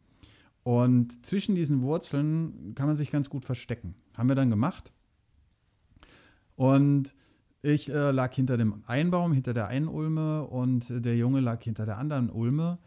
Und 0.63 1.25
zwischen 1.27 1.55
diesen 1.55 1.83
Wurzeln 1.83 2.75
kann 2.75 2.87
man 2.87 2.97
sich 2.97 3.11
ganz 3.11 3.31
gut 3.31 3.45
verstecken. 3.45 3.95
Haben 4.17 4.29
wir 4.29 4.37
dann 4.37 4.51
gemacht. 4.51 4.93
Und 6.57 7.15
ich 7.63 7.91
äh, 7.91 8.11
lag 8.11 8.35
hinter 8.35 8.57
dem 8.57 8.83
einen 8.87 9.11
Baum, 9.11 9.33
hinter 9.33 9.55
der 9.55 9.69
einen 9.69 9.89
Ulme 9.89 10.45
und 10.47 10.87
der 10.89 11.17
Junge 11.17 11.41
lag 11.41 11.63
hinter 11.63 11.87
der 11.87 11.99
anderen 11.99 12.31
Ulme 12.31 12.79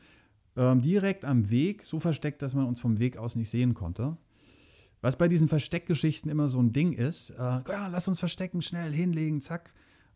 ähm, 0.55 0.81
direkt 0.81 1.25
am 1.25 1.50
Weg, 1.50 1.83
so 1.83 2.00
versteckt, 2.00 2.41
dass 2.41 2.53
man 2.53 2.65
uns 2.65 2.79
vom 2.79 3.00
Weg 3.00 3.17
aus 3.17 3.35
nicht 3.35 3.50
sehen 3.50 3.73
konnte. 3.73 4.17
Was 5.01 5.17
bei 5.17 5.27
diesen 5.27 5.50
Versteckgeschichten 5.50 6.31
immer 6.31 6.47
so 6.47 6.59
ein 6.59 6.71
Ding 6.71 6.93
ist, 6.93 7.31
äh, 7.31 7.35
ja, 7.38 7.88
lass 7.91 8.07
uns 8.07 8.19
verstecken, 8.19 8.62
schnell 8.62 8.93
hinlegen, 8.93 9.41
zack. 9.41 9.73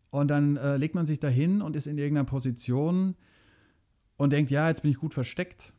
Und 0.09 0.29
dann 0.29 0.57
äh, 0.57 0.77
legt 0.77 0.95
man 0.95 1.05
sich 1.05 1.19
da 1.19 1.27
hin 1.27 1.61
und 1.61 1.75
ist 1.75 1.87
in 1.87 1.97
irgendeiner 1.97 2.25
Position 2.25 3.15
und 4.15 4.33
denkt, 4.33 4.51
ja, 4.51 4.67
jetzt 4.67 4.81
bin 4.81 4.91
ich 4.91 4.97
gut 4.97 5.13
versteckt. 5.13 5.73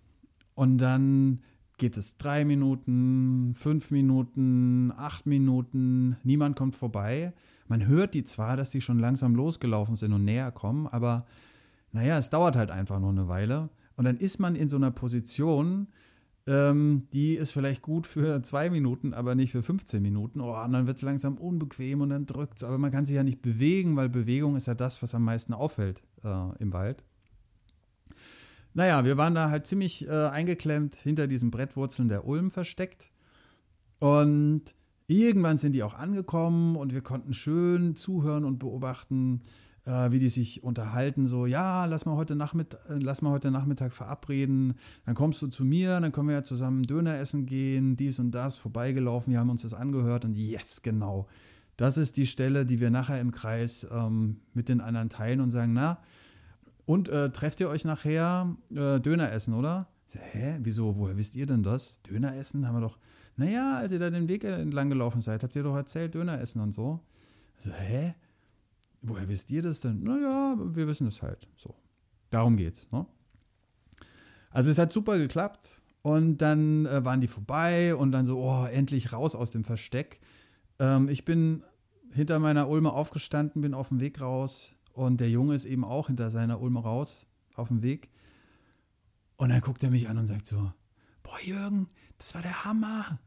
Und 0.54 0.78
dann 0.78 1.40
geht 1.78 1.96
es 1.96 2.18
drei 2.18 2.44
Minuten, 2.44 3.54
fünf 3.56 3.90
Minuten, 3.90 4.92
acht 4.96 5.26
Minuten, 5.26 6.16
niemand 6.24 6.56
kommt 6.56 6.76
vorbei. 6.76 7.32
Man 7.68 7.86
hört 7.86 8.14
die 8.14 8.24
zwar, 8.24 8.56
dass 8.56 8.70
die 8.70 8.80
schon 8.80 8.98
langsam 8.98 9.34
losgelaufen 9.34 9.96
sind 9.96 10.12
und 10.12 10.24
näher 10.24 10.50
kommen, 10.50 10.86
aber 10.88 11.26
naja, 11.92 12.18
es 12.18 12.30
dauert 12.30 12.56
halt 12.56 12.70
einfach 12.70 12.98
noch 13.00 13.10
eine 13.10 13.28
Weile. 13.28 13.70
Und 13.96 14.04
dann 14.04 14.18
ist 14.18 14.38
man 14.38 14.56
in 14.56 14.68
so 14.68 14.76
einer 14.76 14.90
Position, 14.90 15.88
ähm, 16.48 17.08
die 17.12 17.34
ist 17.34 17.52
vielleicht 17.52 17.82
gut 17.82 18.06
für 18.06 18.42
zwei 18.42 18.70
Minuten, 18.70 19.12
aber 19.12 19.34
nicht 19.34 19.52
für 19.52 19.62
15 19.62 20.00
Minuten. 20.00 20.40
Oh, 20.40 20.58
und 20.58 20.72
dann 20.72 20.86
wird 20.86 20.96
es 20.96 21.02
langsam 21.02 21.36
unbequem 21.36 22.00
und 22.00 22.08
dann 22.08 22.24
drückt 22.24 22.56
es. 22.56 22.64
Aber 22.64 22.78
man 22.78 22.90
kann 22.90 23.04
sich 23.04 23.16
ja 23.16 23.22
nicht 23.22 23.42
bewegen, 23.42 23.96
weil 23.96 24.08
Bewegung 24.08 24.56
ist 24.56 24.66
ja 24.66 24.74
das, 24.74 25.02
was 25.02 25.14
am 25.14 25.24
meisten 25.24 25.52
auffällt 25.52 26.02
äh, 26.24 26.56
im 26.58 26.72
Wald. 26.72 27.04
Naja, 28.72 29.04
wir 29.04 29.18
waren 29.18 29.34
da 29.34 29.50
halt 29.50 29.66
ziemlich 29.66 30.08
äh, 30.08 30.10
eingeklemmt 30.10 30.94
hinter 30.94 31.26
diesen 31.26 31.50
Brettwurzeln 31.50 32.08
der 32.08 32.26
Ulm 32.26 32.50
versteckt. 32.50 33.10
Und 33.98 34.62
irgendwann 35.06 35.58
sind 35.58 35.72
die 35.72 35.82
auch 35.82 35.94
angekommen 35.94 36.76
und 36.76 36.94
wir 36.94 37.02
konnten 37.02 37.34
schön 37.34 37.94
zuhören 37.94 38.46
und 38.46 38.58
beobachten, 38.58 39.42
äh, 39.88 40.12
wie 40.12 40.18
die 40.18 40.28
sich 40.28 40.62
unterhalten, 40.62 41.26
so, 41.26 41.46
ja, 41.46 41.86
lass 41.86 42.04
mal, 42.04 42.14
heute 42.14 42.36
Nachmittag, 42.36 42.80
äh, 42.90 42.98
lass 42.98 43.22
mal 43.22 43.30
heute 43.30 43.50
Nachmittag 43.50 43.92
verabreden, 43.94 44.74
dann 45.06 45.14
kommst 45.14 45.40
du 45.40 45.46
zu 45.46 45.64
mir, 45.64 45.98
dann 45.98 46.12
können 46.12 46.28
wir 46.28 46.34
ja 46.34 46.42
zusammen 46.42 46.82
Döner 46.82 47.16
essen 47.16 47.46
gehen, 47.46 47.96
dies 47.96 48.18
und 48.18 48.32
das, 48.32 48.56
vorbeigelaufen, 48.56 49.32
wir 49.32 49.40
haben 49.40 49.48
uns 49.48 49.62
das 49.62 49.72
angehört 49.72 50.26
und 50.26 50.36
yes, 50.36 50.82
genau. 50.82 51.26
Das 51.78 51.96
ist 51.96 52.16
die 52.16 52.26
Stelle, 52.26 52.66
die 52.66 52.80
wir 52.80 52.90
nachher 52.90 53.20
im 53.20 53.30
Kreis 53.30 53.86
ähm, 53.90 54.40
mit 54.52 54.68
den 54.68 54.80
anderen 54.80 55.08
teilen 55.08 55.40
und 55.40 55.50
sagen, 55.50 55.72
na, 55.72 55.98
und 56.84 57.08
äh, 57.08 57.30
trefft 57.30 57.60
ihr 57.60 57.68
euch 57.68 57.84
nachher 57.84 58.54
äh, 58.70 59.00
Döner 59.00 59.32
essen, 59.32 59.54
oder? 59.54 59.88
So, 60.06 60.18
hä, 60.18 60.58
wieso, 60.60 60.96
woher 60.96 61.16
wisst 61.16 61.34
ihr 61.34 61.46
denn 61.46 61.62
das? 61.62 62.02
Döner 62.02 62.36
essen 62.36 62.66
haben 62.66 62.76
wir 62.76 62.80
doch, 62.80 62.98
naja, 63.36 63.78
als 63.78 63.92
ihr 63.92 63.98
da 63.98 64.10
den 64.10 64.28
Weg 64.28 64.44
entlang 64.44 64.90
gelaufen 64.90 65.20
seid, 65.20 65.42
habt 65.42 65.54
ihr 65.56 65.62
doch 65.62 65.76
erzählt, 65.76 66.14
Döner 66.14 66.40
essen 66.40 66.60
und 66.60 66.74
so. 66.74 67.00
So, 67.58 67.70
hä? 67.72 68.14
Woher 69.02 69.28
wisst 69.28 69.50
ihr 69.50 69.62
das 69.62 69.80
denn? 69.80 70.02
Naja, 70.02 70.56
wir 70.58 70.86
wissen 70.86 71.06
es 71.06 71.22
halt. 71.22 71.48
So. 71.56 71.74
Darum 72.30 72.56
geht's. 72.56 72.90
Ne? 72.90 73.06
Also 74.50 74.70
es 74.70 74.78
hat 74.78 74.92
super 74.92 75.18
geklappt. 75.18 75.80
Und 76.02 76.38
dann 76.38 76.86
äh, 76.86 77.04
waren 77.04 77.20
die 77.20 77.28
vorbei 77.28 77.94
und 77.94 78.12
dann 78.12 78.24
so, 78.24 78.38
oh, 78.38 78.64
endlich 78.66 79.12
raus 79.12 79.34
aus 79.34 79.50
dem 79.50 79.64
Versteck. 79.64 80.20
Ähm, 80.78 81.08
ich 81.08 81.24
bin 81.24 81.62
hinter 82.12 82.38
meiner 82.38 82.68
Ulme 82.68 82.92
aufgestanden, 82.92 83.62
bin 83.62 83.74
auf 83.74 83.88
dem 83.88 84.00
Weg 84.00 84.20
raus 84.20 84.74
und 84.92 85.20
der 85.20 85.28
Junge 85.28 85.54
ist 85.54 85.64
eben 85.64 85.84
auch 85.84 86.06
hinter 86.06 86.30
seiner 86.30 86.60
Ulme 86.60 86.80
raus 86.80 87.26
auf 87.54 87.68
dem 87.68 87.82
Weg. 87.82 88.10
Und 89.36 89.50
dann 89.50 89.60
guckt 89.60 89.82
er 89.82 89.90
mich 89.90 90.08
an 90.08 90.18
und 90.18 90.26
sagt 90.26 90.46
so, 90.46 90.72
boah 91.22 91.40
Jürgen, 91.40 91.88
das 92.16 92.34
war 92.34 92.42
der 92.42 92.64
Hammer. 92.64 93.18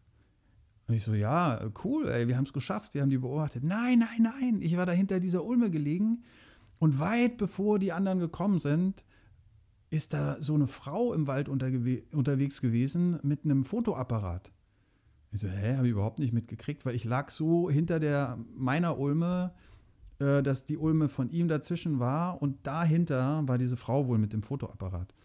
Und 0.91 0.98
ich 0.98 1.03
so, 1.03 1.13
ja, 1.13 1.57
cool, 1.86 2.10
ey, 2.10 2.27
wir 2.27 2.36
haben 2.36 2.43
es 2.43 2.51
geschafft, 2.51 2.93
wir 2.93 3.01
haben 3.01 3.10
die 3.10 3.17
beobachtet. 3.17 3.63
Nein, 3.63 4.00
nein, 4.00 4.24
nein, 4.24 4.62
ich 4.62 4.75
war 4.75 4.86
da 4.86 4.91
hinter 4.91 5.21
dieser 5.21 5.45
Ulme 5.45 5.71
gelegen 5.71 6.25
und 6.79 7.00
weit 7.00 7.38
bevor 7.38 7.79
die 7.79 7.93
anderen 7.93 8.19
gekommen 8.19 8.60
sind, 8.60 9.05
ist 9.89 10.12
da 10.12 10.41
so 10.41 10.53
eine 10.53 10.67
Frau 10.67 11.13
im 11.13 11.27
Wald 11.27 11.48
unterwegs 11.48 12.60
gewesen 12.60 13.19
mit 13.24 13.45
einem 13.45 13.63
Fotoapparat. 13.63 14.51
Ich 15.31 15.39
so, 15.39 15.48
hä, 15.48 15.77
habe 15.77 15.88
ich 15.88 15.93
überhaupt 15.93 16.19
nicht 16.19 16.33
mitgekriegt, 16.33 16.86
weil 16.86 16.95
ich 16.95 17.05
lag 17.05 17.29
so 17.29 17.69
hinter 17.69 18.01
der 18.01 18.38
meiner 18.53 19.00
Ulme, 19.00 19.53
äh, 20.19 20.43
dass 20.43 20.65
die 20.65 20.75
Ulme 20.75 21.07
von 21.07 21.29
ihm 21.29 21.48
dazwischen 21.48 22.00
war 22.00 22.41
und 22.41 22.67
dahinter 22.67 23.48
war 23.48 23.57
diese 23.57 23.77
Frau 23.77 24.07
wohl 24.07 24.17
mit 24.17 24.33
dem 24.33 24.43
Fotoapparat. 24.43 25.15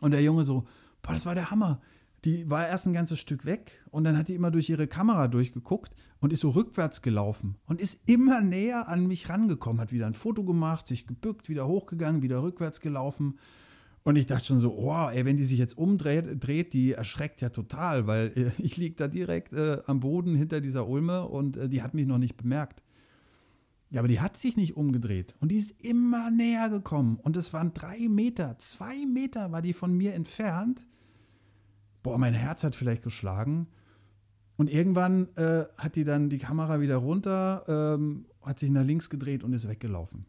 Und 0.00 0.12
der 0.12 0.22
Junge 0.22 0.44
so, 0.44 0.66
boah, 1.02 1.12
das 1.12 1.26
war 1.26 1.34
der 1.34 1.50
Hammer 1.50 1.82
die 2.28 2.50
war 2.50 2.68
erst 2.68 2.86
ein 2.86 2.92
ganzes 2.92 3.18
Stück 3.18 3.46
weg 3.46 3.82
und 3.90 4.04
dann 4.04 4.18
hat 4.18 4.28
die 4.28 4.34
immer 4.34 4.50
durch 4.50 4.68
ihre 4.68 4.86
Kamera 4.86 5.28
durchgeguckt 5.28 5.94
und 6.20 6.30
ist 6.30 6.40
so 6.40 6.50
rückwärts 6.50 7.00
gelaufen 7.00 7.56
und 7.66 7.80
ist 7.80 8.00
immer 8.06 8.42
näher 8.42 8.88
an 8.88 9.06
mich 9.06 9.30
rangekommen, 9.30 9.80
hat 9.80 9.92
wieder 9.92 10.06
ein 10.06 10.12
Foto 10.12 10.44
gemacht, 10.44 10.86
sich 10.86 11.06
gebückt, 11.06 11.48
wieder 11.48 11.66
hochgegangen, 11.66 12.20
wieder 12.20 12.42
rückwärts 12.42 12.80
gelaufen. 12.80 13.38
Und 14.04 14.16
ich 14.16 14.26
dachte 14.26 14.44
schon 14.44 14.60
so, 14.60 14.74
oh, 14.74 15.08
ey, 15.10 15.24
wenn 15.24 15.38
die 15.38 15.44
sich 15.44 15.58
jetzt 15.58 15.76
umdreht, 15.76 16.26
dreht, 16.38 16.74
die 16.74 16.92
erschreckt 16.92 17.40
ja 17.40 17.48
total, 17.48 18.06
weil 18.06 18.32
äh, 18.36 18.50
ich 18.62 18.76
liege 18.76 18.96
da 18.96 19.08
direkt 19.08 19.54
äh, 19.54 19.80
am 19.86 20.00
Boden 20.00 20.34
hinter 20.34 20.60
dieser 20.60 20.86
Ulme 20.86 21.26
und 21.26 21.56
äh, 21.56 21.68
die 21.68 21.82
hat 21.82 21.94
mich 21.94 22.06
noch 22.06 22.18
nicht 22.18 22.36
bemerkt. 22.36 22.82
Ja, 23.90 24.00
aber 24.00 24.08
die 24.08 24.20
hat 24.20 24.36
sich 24.36 24.58
nicht 24.58 24.76
umgedreht 24.76 25.34
und 25.40 25.50
die 25.50 25.56
ist 25.56 25.82
immer 25.82 26.30
näher 26.30 26.68
gekommen 26.68 27.18
und 27.22 27.38
es 27.38 27.54
waren 27.54 27.72
drei 27.72 28.06
Meter, 28.06 28.58
zwei 28.58 29.06
Meter 29.06 29.50
war 29.50 29.62
die 29.62 29.72
von 29.72 29.96
mir 29.96 30.12
entfernt 30.12 30.84
boah, 32.02 32.18
mein 32.18 32.34
Herz 32.34 32.64
hat 32.64 32.74
vielleicht 32.74 33.02
geschlagen. 33.02 33.68
Und 34.56 34.70
irgendwann 34.70 35.28
äh, 35.36 35.64
hat 35.76 35.94
die 35.94 36.04
dann 36.04 36.30
die 36.30 36.38
Kamera 36.38 36.80
wieder 36.80 36.96
runter, 36.96 37.64
ähm, 37.68 38.26
hat 38.42 38.58
sich 38.58 38.70
nach 38.70 38.84
links 38.84 39.08
gedreht 39.08 39.44
und 39.44 39.52
ist 39.52 39.68
weggelaufen. 39.68 40.26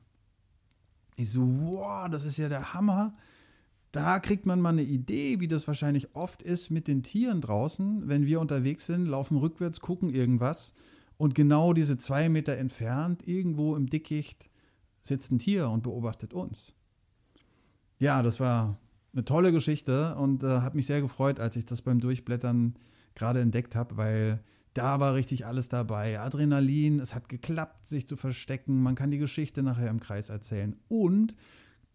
Ich 1.15 1.31
so, 1.31 1.41
wow, 1.41 2.07
das 2.09 2.25
ist 2.25 2.37
ja 2.37 2.47
der 2.47 2.73
Hammer. 2.73 3.15
Da 3.91 4.19
kriegt 4.19 4.45
man 4.45 4.61
mal 4.61 4.69
eine 4.69 4.83
Idee, 4.83 5.39
wie 5.39 5.47
das 5.47 5.67
wahrscheinlich 5.67 6.15
oft 6.15 6.43
ist 6.43 6.69
mit 6.69 6.87
den 6.87 7.01
Tieren 7.01 7.41
draußen. 7.41 8.07
Wenn 8.07 8.27
wir 8.27 8.39
unterwegs 8.39 8.85
sind, 8.85 9.07
laufen 9.07 9.37
rückwärts, 9.37 9.79
gucken 9.79 10.11
irgendwas 10.11 10.73
und 11.17 11.35
genau 11.35 11.73
diese 11.73 11.97
zwei 11.97 12.29
Meter 12.29 12.55
entfernt, 12.55 13.27
irgendwo 13.27 13.75
im 13.75 13.89
Dickicht, 13.89 14.49
sitzt 15.01 15.31
ein 15.31 15.39
Tier 15.39 15.69
und 15.69 15.83
beobachtet 15.83 16.33
uns. 16.33 16.73
Ja, 17.97 18.21
das 18.21 18.39
war 18.39 18.77
eine 19.13 19.25
tolle 19.25 19.51
Geschichte 19.51 20.15
und 20.15 20.43
äh, 20.43 20.61
hat 20.61 20.75
mich 20.75 20.85
sehr 20.85 21.01
gefreut, 21.01 21.39
als 21.39 21.55
ich 21.55 21.65
das 21.65 21.81
beim 21.81 21.99
Durchblättern 21.99 22.75
gerade 23.15 23.41
entdeckt 23.41 23.75
habe, 23.75 23.97
weil 23.97 24.43
da 24.73 24.99
war 24.99 25.15
richtig 25.15 25.45
alles 25.45 25.67
dabei. 25.67 26.19
Adrenalin, 26.19 26.99
es 26.99 27.15
hat 27.15 27.27
geklappt, 27.27 27.87
sich 27.87 28.07
zu 28.07 28.15
verstecken, 28.15 28.81
man 28.83 28.95
kann 28.95 29.11
die 29.11 29.17
Geschichte 29.17 29.63
nachher 29.63 29.89
im 29.89 29.99
Kreis 29.99 30.29
erzählen 30.29 30.75
und 30.87 31.35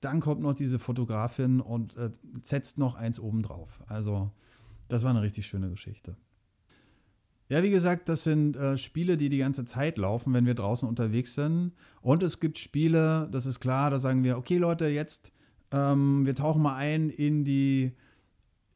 dann 0.01 0.21
kommt 0.21 0.43
noch 0.43 0.55
diese 0.55 0.79
Fotografin 0.79 1.61
und 1.61 1.97
äh, 1.97 2.11
setzt 2.43 2.79
noch 2.79 2.95
eins 2.95 3.19
obendrauf. 3.19 3.81
Also, 3.87 4.31
das 4.89 5.03
war 5.03 5.11
eine 5.11 5.23
richtig 5.23 5.47
schöne 5.47 5.71
Geschichte. 5.71 6.17
Ja, 7.49 7.63
wie 7.63 7.71
gesagt, 7.71 8.09
das 8.09 8.25
sind 8.25 8.57
äh, 8.57 8.77
Spiele, 8.77 9.17
die 9.17 9.29
die 9.29 9.39
ganze 9.39 9.65
Zeit 9.65 9.99
laufen, 9.99 10.33
wenn 10.33 10.47
wir 10.47 10.55
draußen 10.55 10.89
unterwegs 10.89 11.35
sind. 11.35 11.73
Und 12.01 12.23
es 12.23 12.41
gibt 12.41 12.59
Spiele, 12.59 13.29
das 13.31 13.47
ist 13.47 13.61
klar, 13.61 13.91
da 13.91 13.99
sagen 13.99 14.25
wir, 14.25 14.39
okay 14.39 14.57
Leute, 14.57 14.87
jetzt, 14.87 15.31
ähm, 15.73 16.27
wir 16.27 16.35
tauchen 16.35 16.63
mal 16.63 16.77
ein 16.77 17.11
in 17.11 17.45
die, 17.45 17.93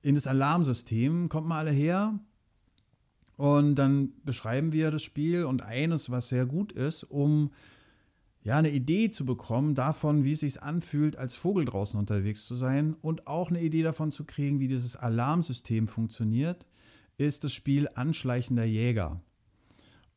in 0.02 0.14
das 0.14 0.26
Alarmsystem, 0.26 1.28
kommt 1.28 1.46
mal 1.46 1.58
alle 1.58 1.70
her. 1.70 2.18
Und 3.36 3.76
dann 3.76 4.12
beschreiben 4.24 4.72
wir 4.72 4.90
das 4.90 5.02
Spiel 5.02 5.44
und 5.44 5.62
eines, 5.62 6.10
was 6.10 6.28
sehr 6.28 6.44
gut 6.44 6.72
ist, 6.72 7.04
um 7.04 7.50
ja, 8.42 8.56
eine 8.56 8.70
Idee 8.70 9.10
zu 9.10 9.24
bekommen 9.24 9.74
davon, 9.74 10.24
wie 10.24 10.32
es 10.32 10.40
sich 10.40 10.62
anfühlt, 10.62 11.16
als 11.16 11.34
Vogel 11.34 11.64
draußen 11.64 11.98
unterwegs 12.00 12.46
zu 12.46 12.54
sein 12.56 12.96
und 13.02 13.26
auch 13.26 13.50
eine 13.50 13.60
Idee 13.60 13.82
davon 13.82 14.10
zu 14.10 14.24
kriegen, 14.24 14.58
wie 14.58 14.68
dieses 14.68 14.96
Alarmsystem 14.96 15.86
funktioniert, 15.86 16.66
ist 17.18 17.44
das 17.44 17.52
Spiel 17.52 17.88
Anschleichender 17.94 18.64
Jäger. 18.64 19.20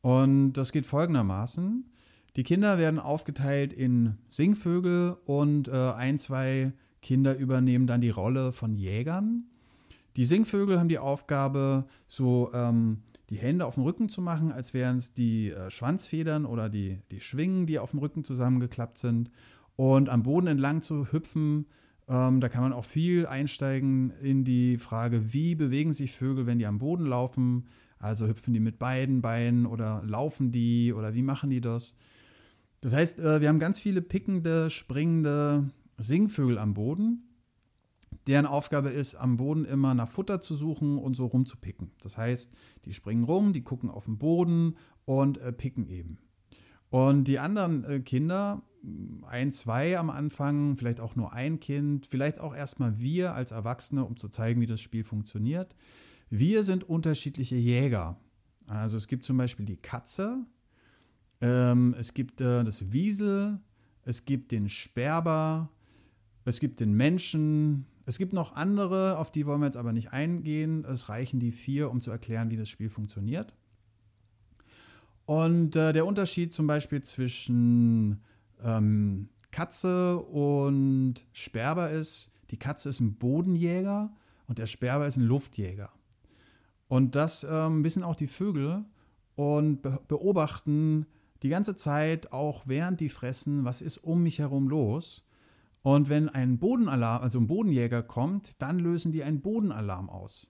Und 0.00 0.54
das 0.54 0.72
geht 0.72 0.86
folgendermaßen. 0.86 1.91
Die 2.36 2.44
Kinder 2.44 2.78
werden 2.78 2.98
aufgeteilt 2.98 3.72
in 3.72 4.16
Singvögel 4.30 5.16
und 5.26 5.68
äh, 5.68 5.92
ein, 5.92 6.18
zwei 6.18 6.72
Kinder 7.02 7.36
übernehmen 7.36 7.86
dann 7.86 8.00
die 8.00 8.10
Rolle 8.10 8.52
von 8.52 8.74
Jägern. 8.74 9.44
Die 10.16 10.24
Singvögel 10.24 10.78
haben 10.78 10.88
die 10.88 10.98
Aufgabe, 10.98 11.86
so 12.06 12.50
ähm, 12.54 13.02
die 13.28 13.36
Hände 13.36 13.66
auf 13.66 13.74
dem 13.74 13.82
Rücken 13.82 14.08
zu 14.08 14.22
machen, 14.22 14.52
als 14.52 14.72
wären 14.74 14.96
es 14.96 15.12
die 15.12 15.50
äh, 15.50 15.70
Schwanzfedern 15.70 16.46
oder 16.46 16.68
die, 16.68 17.00
die 17.10 17.20
Schwingen, 17.20 17.66
die 17.66 17.78
auf 17.78 17.90
dem 17.90 18.00
Rücken 18.00 18.24
zusammengeklappt 18.24 18.98
sind. 18.98 19.30
Und 19.76 20.08
am 20.08 20.22
Boden 20.22 20.46
entlang 20.46 20.82
zu 20.82 21.12
hüpfen, 21.12 21.66
ähm, 22.08 22.40
da 22.40 22.48
kann 22.48 22.62
man 22.62 22.72
auch 22.72 22.84
viel 22.84 23.26
einsteigen 23.26 24.12
in 24.22 24.44
die 24.44 24.78
Frage, 24.78 25.32
wie 25.32 25.54
bewegen 25.54 25.92
sich 25.92 26.12
Vögel, 26.12 26.46
wenn 26.46 26.58
die 26.58 26.66
am 26.66 26.78
Boden 26.78 27.06
laufen. 27.06 27.66
Also 27.98 28.26
hüpfen 28.26 28.52
die 28.52 28.60
mit 28.60 28.78
beiden 28.78 29.22
Beinen 29.22 29.64
oder 29.64 30.02
laufen 30.04 30.52
die 30.52 30.92
oder 30.92 31.14
wie 31.14 31.22
machen 31.22 31.50
die 31.50 31.60
das? 31.60 31.94
Das 32.82 32.92
heißt, 32.92 33.18
äh, 33.18 33.40
wir 33.40 33.48
haben 33.48 33.58
ganz 33.58 33.78
viele 33.78 34.02
pickende, 34.02 34.68
springende 34.68 35.70
Singvögel 35.96 36.58
am 36.58 36.74
Boden 36.74 37.32
deren 38.26 38.46
Aufgabe 38.46 38.90
ist, 38.90 39.14
am 39.14 39.36
Boden 39.36 39.64
immer 39.64 39.94
nach 39.94 40.08
Futter 40.08 40.40
zu 40.40 40.54
suchen 40.54 40.98
und 40.98 41.14
so 41.14 41.26
rumzupicken. 41.26 41.90
Das 42.02 42.16
heißt, 42.16 42.52
die 42.84 42.94
springen 42.94 43.24
rum, 43.24 43.52
die 43.52 43.62
gucken 43.62 43.90
auf 43.90 44.04
den 44.04 44.18
Boden 44.18 44.76
und 45.04 45.38
äh, 45.38 45.52
picken 45.52 45.88
eben. 45.88 46.18
Und 46.90 47.24
die 47.24 47.38
anderen 47.38 47.84
äh, 47.84 48.00
Kinder, 48.00 48.62
ein, 49.26 49.52
zwei 49.52 49.98
am 49.98 50.10
Anfang, 50.10 50.76
vielleicht 50.76 51.00
auch 51.00 51.16
nur 51.16 51.32
ein 51.32 51.60
Kind, 51.60 52.06
vielleicht 52.06 52.38
auch 52.38 52.54
erstmal 52.54 52.98
wir 52.98 53.34
als 53.34 53.50
Erwachsene, 53.50 54.04
um 54.04 54.16
zu 54.16 54.28
zeigen, 54.28 54.60
wie 54.60 54.66
das 54.66 54.80
Spiel 54.80 55.04
funktioniert. 55.04 55.74
Wir 56.30 56.64
sind 56.64 56.84
unterschiedliche 56.84 57.56
Jäger. 57.56 58.18
Also 58.66 58.96
es 58.96 59.06
gibt 59.06 59.24
zum 59.24 59.36
Beispiel 59.36 59.66
die 59.66 59.76
Katze, 59.76 60.44
ähm, 61.42 61.94
es 61.98 62.14
gibt 62.14 62.40
äh, 62.40 62.64
das 62.64 62.92
Wiesel, 62.92 63.58
es 64.04 64.24
gibt 64.24 64.52
den 64.52 64.68
Sperber, 64.68 65.68
es 66.44 66.60
gibt 66.60 66.80
den 66.80 66.94
Menschen, 66.94 67.86
es 68.06 68.16
gibt 68.16 68.32
noch 68.32 68.54
andere, 68.54 69.18
auf 69.18 69.30
die 69.30 69.44
wollen 69.44 69.60
wir 69.60 69.66
jetzt 69.66 69.76
aber 69.76 69.92
nicht 69.92 70.12
eingehen. 70.12 70.84
Es 70.84 71.08
reichen 71.08 71.40
die 71.40 71.52
vier, 71.52 71.90
um 71.90 72.00
zu 72.00 72.10
erklären, 72.10 72.50
wie 72.50 72.56
das 72.56 72.68
Spiel 72.68 72.88
funktioniert. 72.88 73.52
Und 75.24 75.76
äh, 75.76 75.92
der 75.92 76.06
Unterschied 76.06 76.52
zum 76.52 76.66
Beispiel 76.66 77.02
zwischen 77.02 78.22
ähm, 78.62 79.28
Katze 79.50 80.18
und 80.18 81.24
Sperber 81.32 81.90
ist, 81.90 82.30
die 82.50 82.58
Katze 82.58 82.88
ist 82.88 83.00
ein 83.00 83.14
Bodenjäger 83.14 84.12
und 84.46 84.58
der 84.58 84.66
Sperber 84.66 85.06
ist 85.06 85.16
ein 85.16 85.22
Luftjäger. 85.22 85.90
Und 86.88 87.14
das 87.14 87.46
ähm, 87.48 87.84
wissen 87.84 88.02
auch 88.02 88.16
die 88.16 88.26
Vögel 88.26 88.84
und 89.36 89.82
be 89.82 90.00
beobachten 90.08 91.06
die 91.42 91.48
ganze 91.48 91.76
Zeit, 91.76 92.32
auch 92.32 92.62
während 92.66 93.00
die 93.00 93.08
fressen, 93.08 93.64
was 93.64 93.82
ist 93.82 93.98
um 93.98 94.22
mich 94.22 94.38
herum 94.38 94.68
los. 94.68 95.24
Und 95.82 96.08
wenn 96.08 96.28
ein 96.28 96.58
Bodenalarm, 96.58 97.22
also 97.22 97.40
ein 97.40 97.48
Bodenjäger 97.48 98.02
kommt, 98.02 98.62
dann 98.62 98.78
lösen 98.78 99.12
die 99.12 99.24
einen 99.24 99.40
Bodenalarm 99.40 100.08
aus. 100.08 100.48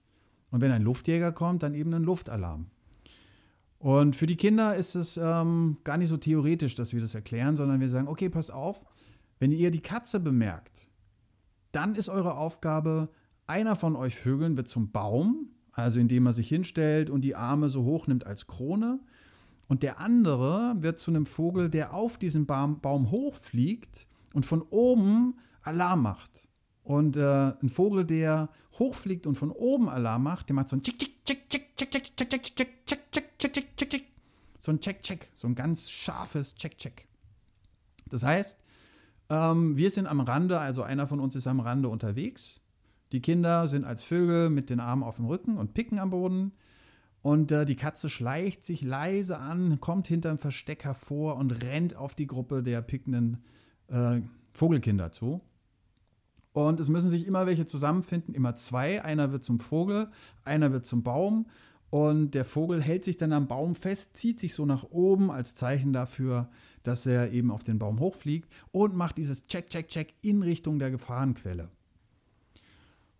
Und 0.51 0.61
wenn 0.61 0.71
ein 0.71 0.83
Luftjäger 0.83 1.31
kommt, 1.31 1.63
dann 1.63 1.73
eben 1.73 1.93
einen 1.93 2.05
Luftalarm. 2.05 2.67
Und 3.79 4.15
für 4.15 4.27
die 4.27 4.37
Kinder 4.37 4.75
ist 4.75 4.95
es 4.95 5.17
ähm, 5.17 5.77
gar 5.83 5.97
nicht 5.97 6.09
so 6.09 6.17
theoretisch, 6.17 6.75
dass 6.75 6.93
wir 6.93 7.01
das 7.01 7.15
erklären, 7.15 7.57
sondern 7.57 7.81
wir 7.81 7.89
sagen, 7.89 8.07
okay, 8.07 8.29
pass 8.29 8.49
auf, 8.49 8.85
wenn 9.39 9.51
ihr 9.51 9.71
die 9.71 9.81
Katze 9.81 10.19
bemerkt, 10.19 10.89
dann 11.73 11.95
ist 11.95 12.07
eure 12.07 12.37
Aufgabe, 12.37 13.09
einer 13.47 13.75
von 13.75 13.95
euch 13.95 14.15
Vögeln 14.15 14.55
wird 14.55 14.67
zum 14.67 14.91
Baum, 14.91 15.49
also 15.71 15.99
indem 15.99 16.27
er 16.27 16.33
sich 16.33 16.47
hinstellt 16.47 17.09
und 17.09 17.21
die 17.21 17.35
Arme 17.35 17.67
so 17.67 17.83
hoch 17.83 18.07
nimmt 18.07 18.25
als 18.25 18.47
Krone. 18.47 18.99
Und 19.67 19.83
der 19.83 19.99
andere 19.99 20.75
wird 20.79 20.99
zu 20.99 21.11
einem 21.11 21.25
Vogel, 21.25 21.69
der 21.69 21.93
auf 21.93 22.17
diesen 22.17 22.45
Baum, 22.45 22.79
Baum 22.79 23.11
hochfliegt 23.11 24.07
und 24.33 24.45
von 24.45 24.61
oben 24.61 25.35
Alarm 25.61 26.01
macht. 26.01 26.49
Und 26.83 27.15
äh, 27.15 27.53
ein 27.61 27.69
Vogel, 27.69 28.05
der 28.05 28.49
hochfliegt 28.77 29.25
und 29.25 29.35
von 29.35 29.51
oben 29.51 29.89
Alarm 29.89 30.23
macht, 30.23 30.49
der 30.49 30.55
macht 30.55 30.69
so 30.69 30.75
ein 30.75 30.83
Chick, 30.83 30.99
Chick, 30.99 31.25
Chick, 31.25 31.49
Chick, 31.49 31.75
Chick, 31.77 31.91
Chick, 32.03 32.17
Chick, 32.17 32.17
Chick, 32.17 32.53
Chick, 32.53 32.83
Chick, 32.85 33.11
Chick, 33.11 33.37
Chick, 33.39 33.53
Chick, 33.53 33.77
Chick, 33.77 33.89
Chick. 33.89 34.03
So 34.59 34.71
ein 34.71 34.79
Check, 34.79 35.01
Check, 35.01 35.29
so 35.33 35.47
ein 35.47 35.55
ganz 35.55 35.89
scharfes 35.89 36.55
Check, 36.55 36.77
Check. 36.77 37.07
Das 38.09 38.23
heißt, 38.23 38.59
ähm, 39.29 39.77
wir 39.77 39.89
sind 39.89 40.07
am 40.07 40.19
Rande, 40.19 40.59
also 40.59 40.83
einer 40.83 41.07
von 41.07 41.19
uns 41.19 41.35
ist 41.35 41.47
am 41.47 41.59
Rande 41.59 41.89
unterwegs. 41.89 42.59
Die 43.11 43.21
Kinder 43.21 43.67
sind 43.67 43.85
als 43.85 44.03
Vögel 44.03 44.49
mit 44.49 44.69
den 44.69 44.79
Armen 44.79 45.03
auf 45.03 45.17
dem 45.17 45.25
Rücken 45.25 45.57
und 45.57 45.73
picken 45.73 45.99
am 45.99 46.09
Boden. 46.09 46.53
Und 47.23 47.53
äh, 47.53 47.65
die 47.65 47.77
Katze 47.77 48.09
schleicht 48.09 48.65
sich 48.65 48.81
leise 48.81 49.39
an, 49.39 49.79
kommt 49.79 50.09
hinterm 50.09 50.37
Versteck 50.37 50.83
hervor 50.83 51.37
und 51.37 51.51
rennt 51.63 51.95
auf 51.95 52.15
die 52.15 52.27
Gruppe 52.27 52.61
der 52.61 52.81
pickenden 52.81 53.41
äh, 53.87 54.19
Vogelkinder 54.53 55.11
zu. 55.13 55.41
Und 56.51 56.81
es 56.81 56.89
müssen 56.89 57.09
sich 57.09 57.25
immer 57.25 57.45
welche 57.45 57.65
zusammenfinden, 57.65 58.35
immer 58.35 58.55
zwei. 58.55 59.03
Einer 59.03 59.31
wird 59.31 59.45
zum 59.45 59.61
Vogel, 59.61 60.09
einer 60.43 60.73
wird 60.73 60.85
zum 60.85 61.01
Baum. 61.01 61.47
Und 61.89 62.31
der 62.31 62.43
Vogel 62.43 62.81
hält 62.81 63.05
sich 63.05 63.15
dann 63.17 63.31
am 63.31 63.47
Baum 63.47 63.75
fest, 63.75 64.17
zieht 64.17 64.39
sich 64.39 64.53
so 64.53 64.65
nach 64.65 64.83
oben 64.91 65.31
als 65.31 65.55
Zeichen 65.55 65.93
dafür, 65.93 66.49
dass 66.83 67.05
er 67.05 67.31
eben 67.31 67.51
auf 67.51 67.63
den 67.63 67.79
Baum 67.79 67.99
hochfliegt 67.99 68.49
und 68.71 68.95
macht 68.95 69.17
dieses 69.17 69.47
Check, 69.47 69.69
Check, 69.69 69.87
Check 69.87 70.13
in 70.21 70.41
Richtung 70.41 70.77
der 70.77 70.91
Gefahrenquelle. 70.91 71.69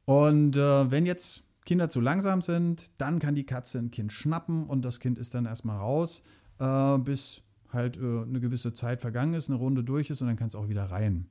Und 0.05 0.57
äh, 0.57 0.91
wenn 0.91 1.05
jetzt 1.05 1.43
Kinder 1.65 1.89
zu 1.89 1.99
langsam 1.99 2.41
sind, 2.41 2.91
dann 2.99 3.19
kann 3.19 3.35
die 3.35 3.45
Katze 3.45 3.79
ein 3.79 3.91
Kind 3.91 4.11
schnappen 4.11 4.65
und 4.65 4.83
das 4.83 4.99
Kind 4.99 5.17
ist 5.17 5.33
dann 5.33 5.45
erstmal 5.45 5.77
raus, 5.77 6.23
äh, 6.59 6.97
bis 6.97 7.41
halt 7.71 7.97
äh, 7.97 7.99
eine 7.99 8.39
gewisse 8.39 8.73
Zeit 8.73 9.01
vergangen 9.01 9.33
ist, 9.33 9.49
eine 9.49 9.57
Runde 9.57 9.83
durch 9.83 10.09
ist 10.09 10.21
und 10.21 10.27
dann 10.27 10.35
kann 10.35 10.47
es 10.47 10.55
auch 10.55 10.69
wieder 10.69 10.85
rein. 10.85 11.27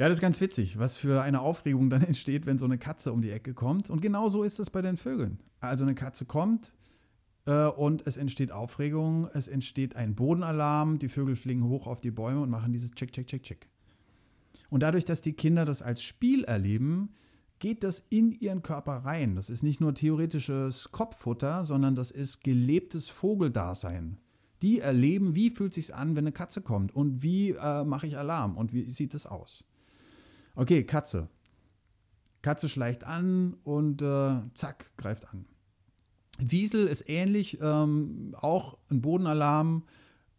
Ja, 0.00 0.08
das 0.08 0.16
ist 0.16 0.22
ganz 0.22 0.40
witzig, 0.40 0.78
was 0.78 0.96
für 0.96 1.22
eine 1.22 1.40
Aufregung 1.40 1.90
dann 1.90 2.02
entsteht, 2.06 2.46
wenn 2.46 2.58
so 2.58 2.64
eine 2.64 2.78
Katze 2.78 3.12
um 3.12 3.20
die 3.20 3.30
Ecke 3.30 3.52
kommt. 3.52 3.90
Und 3.90 4.00
genau 4.00 4.28
so 4.28 4.42
ist 4.42 4.58
es 4.58 4.70
bei 4.70 4.80
den 4.80 4.96
Vögeln. 4.96 5.40
Also 5.60 5.84
eine 5.84 5.94
Katze 5.94 6.24
kommt 6.24 6.72
äh, 7.44 7.66
und 7.66 8.06
es 8.06 8.16
entsteht 8.16 8.50
Aufregung, 8.50 9.28
es 9.34 9.46
entsteht 9.46 9.96
ein 9.96 10.14
Bodenalarm, 10.14 10.98
die 10.98 11.08
Vögel 11.08 11.36
fliegen 11.36 11.64
hoch 11.64 11.86
auf 11.86 12.00
die 12.00 12.10
Bäume 12.10 12.40
und 12.40 12.48
machen 12.48 12.72
dieses 12.72 12.92
Check, 12.92 13.12
Check, 13.12 13.26
Check, 13.26 13.42
Check. 13.42 13.68
Und 14.70 14.82
dadurch, 14.82 15.04
dass 15.04 15.20
die 15.20 15.34
Kinder 15.34 15.66
das 15.66 15.82
als 15.82 16.02
Spiel 16.02 16.44
erleben, 16.44 17.10
geht 17.60 17.84
das 17.84 18.02
in 18.10 18.32
ihren 18.32 18.62
Körper 18.62 19.04
rein. 19.04 19.36
Das 19.36 19.50
ist 19.50 19.62
nicht 19.62 19.80
nur 19.80 19.94
theoretisches 19.94 20.90
Kopffutter, 20.90 21.64
sondern 21.64 21.94
das 21.94 22.10
ist 22.10 22.42
gelebtes 22.42 23.08
Vogeldasein. 23.08 24.18
Die 24.62 24.80
erleben, 24.80 25.34
wie 25.34 25.50
fühlt 25.50 25.76
es 25.76 25.86
sich 25.86 25.94
an, 25.94 26.16
wenn 26.16 26.24
eine 26.24 26.32
Katze 26.32 26.62
kommt 26.62 26.94
und 26.94 27.22
wie 27.22 27.50
äh, 27.50 27.84
mache 27.84 28.06
ich 28.06 28.18
Alarm 28.18 28.56
und 28.56 28.72
wie 28.72 28.90
sieht 28.90 29.14
es 29.14 29.26
aus. 29.26 29.64
Okay, 30.54 30.84
Katze. 30.84 31.28
Katze 32.42 32.68
schleicht 32.68 33.04
an 33.04 33.54
und 33.64 34.02
äh, 34.02 34.40
zack, 34.54 34.90
greift 34.96 35.28
an. 35.28 35.46
Wiesel 36.38 36.86
ist 36.86 37.08
ähnlich, 37.08 37.58
ähm, 37.60 38.34
auch 38.38 38.78
ein 38.90 39.02
Bodenalarm, 39.02 39.84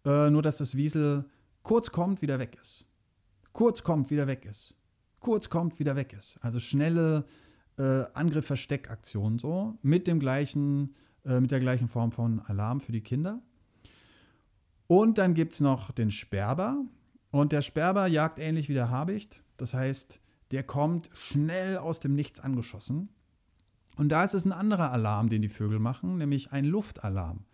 äh, 0.05 0.29
nur 0.31 0.41
dass 0.41 0.57
das 0.57 0.75
Wiesel 0.75 1.25
kurz 1.62 1.91
kommt, 1.91 2.23
wieder 2.23 2.39
weg 2.39 2.57
ist. 2.60 2.88
Kurz 3.53 3.84
kommt, 3.84 4.10
wieder 4.10 4.25
weg 4.25 4.45
ist. 4.45 4.75
Kurz 5.21 5.49
kommt, 5.49 5.79
wieder 5.79 5.95
weg 5.95 6.13
ist. 6.13 6.38
Also 6.41 6.60
schnelle 6.60 7.25
äh, 7.77 8.03
Angriff-Versteck-Aktion 8.13 9.39
so, 9.39 9.77
mit 9.81 10.07
dem 10.07 10.19
gleichen, 10.19 10.95
äh, 11.23 11.39
mit 11.39 11.51
der 11.51 11.60
gleichen 11.60 11.88
Form 11.88 12.12
von 12.12 12.41
Alarm 12.41 12.81
für 12.81 12.91
die 12.91 13.01
Kinder. 13.01 13.41
Und 14.88 15.17
dann 15.17 15.36
gibt 15.36 15.53
es 15.53 15.62
noch 15.62 15.91
den 15.91 16.12
Sperber. 16.12 16.84
Und 17.29 17.53
der 17.53 17.62
Sperber 17.62 18.07
jagt 18.07 18.39
ähnlich 18.39 18.67
wie 18.67 18.73
der 18.73 18.89
Habicht. 18.89 19.41
Das 19.55 19.73
heißt, 19.73 20.19
der 20.51 20.63
kommt 20.63 21.10
schnell 21.13 21.77
aus 21.77 21.99
dem 21.99 22.13
Nichts 22.13 22.39
angeschossen. 22.39 23.10
Und 23.95 24.10
da 24.10 24.23
ist 24.23 24.34
es 24.34 24.43
ein 24.45 24.51
anderer 24.51 24.91
Alarm, 24.91 25.29
den 25.29 25.41
die 25.41 25.49
Vögel 25.49 25.79
machen, 25.79 26.17
nämlich 26.17 26.51
ein 26.51 26.65
Luftalarm. 26.65 27.45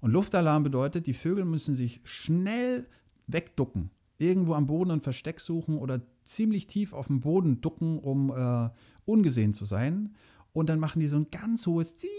Und 0.00 0.10
Luftalarm 0.10 0.62
bedeutet, 0.62 1.06
die 1.06 1.14
Vögel 1.14 1.44
müssen 1.44 1.74
sich 1.74 2.00
schnell 2.04 2.86
wegducken, 3.26 3.90
irgendwo 4.24 4.54
am 4.54 4.66
Boden 4.66 4.90
ein 4.90 5.00
Versteck 5.00 5.40
suchen 5.40 5.78
oder 5.78 6.00
ziemlich 6.24 6.66
tief 6.66 6.92
auf 6.92 7.06
dem 7.08 7.20
Boden 7.20 7.60
ducken, 7.60 7.98
um 7.98 8.30
äh, 8.30 8.70
ungesehen 9.04 9.54
zu 9.54 9.64
sein. 9.64 10.14
Und 10.52 10.68
dann 10.68 10.80
machen 10.80 11.00
die 11.00 11.08
so 11.08 11.16
ein 11.16 11.30
ganz 11.30 11.66
hohes 11.66 11.96
Ziep, 11.96 12.10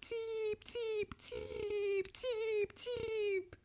Ziep, 0.00 0.64
Ziep, 0.64 1.14
Ziep, 1.18 2.16
Ziep, 2.16 2.78
Ziep. 2.78 3.56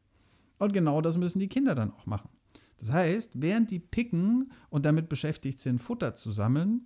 Und 0.59 0.73
genau 0.73 1.01
das 1.01 1.17
müssen 1.17 1.39
die 1.39 1.47
Kinder 1.47 1.75
dann 1.75 1.91
auch 1.91 2.05
machen. 2.05 2.29
Das 2.77 2.91
heißt, 2.91 3.41
während 3.41 3.69
die 3.71 3.79
picken 3.79 4.51
und 4.69 4.85
damit 4.85 5.07
beschäftigt 5.07 5.59
sind, 5.59 5.79
Futter 5.79 6.15
zu 6.15 6.31
sammeln, 6.31 6.81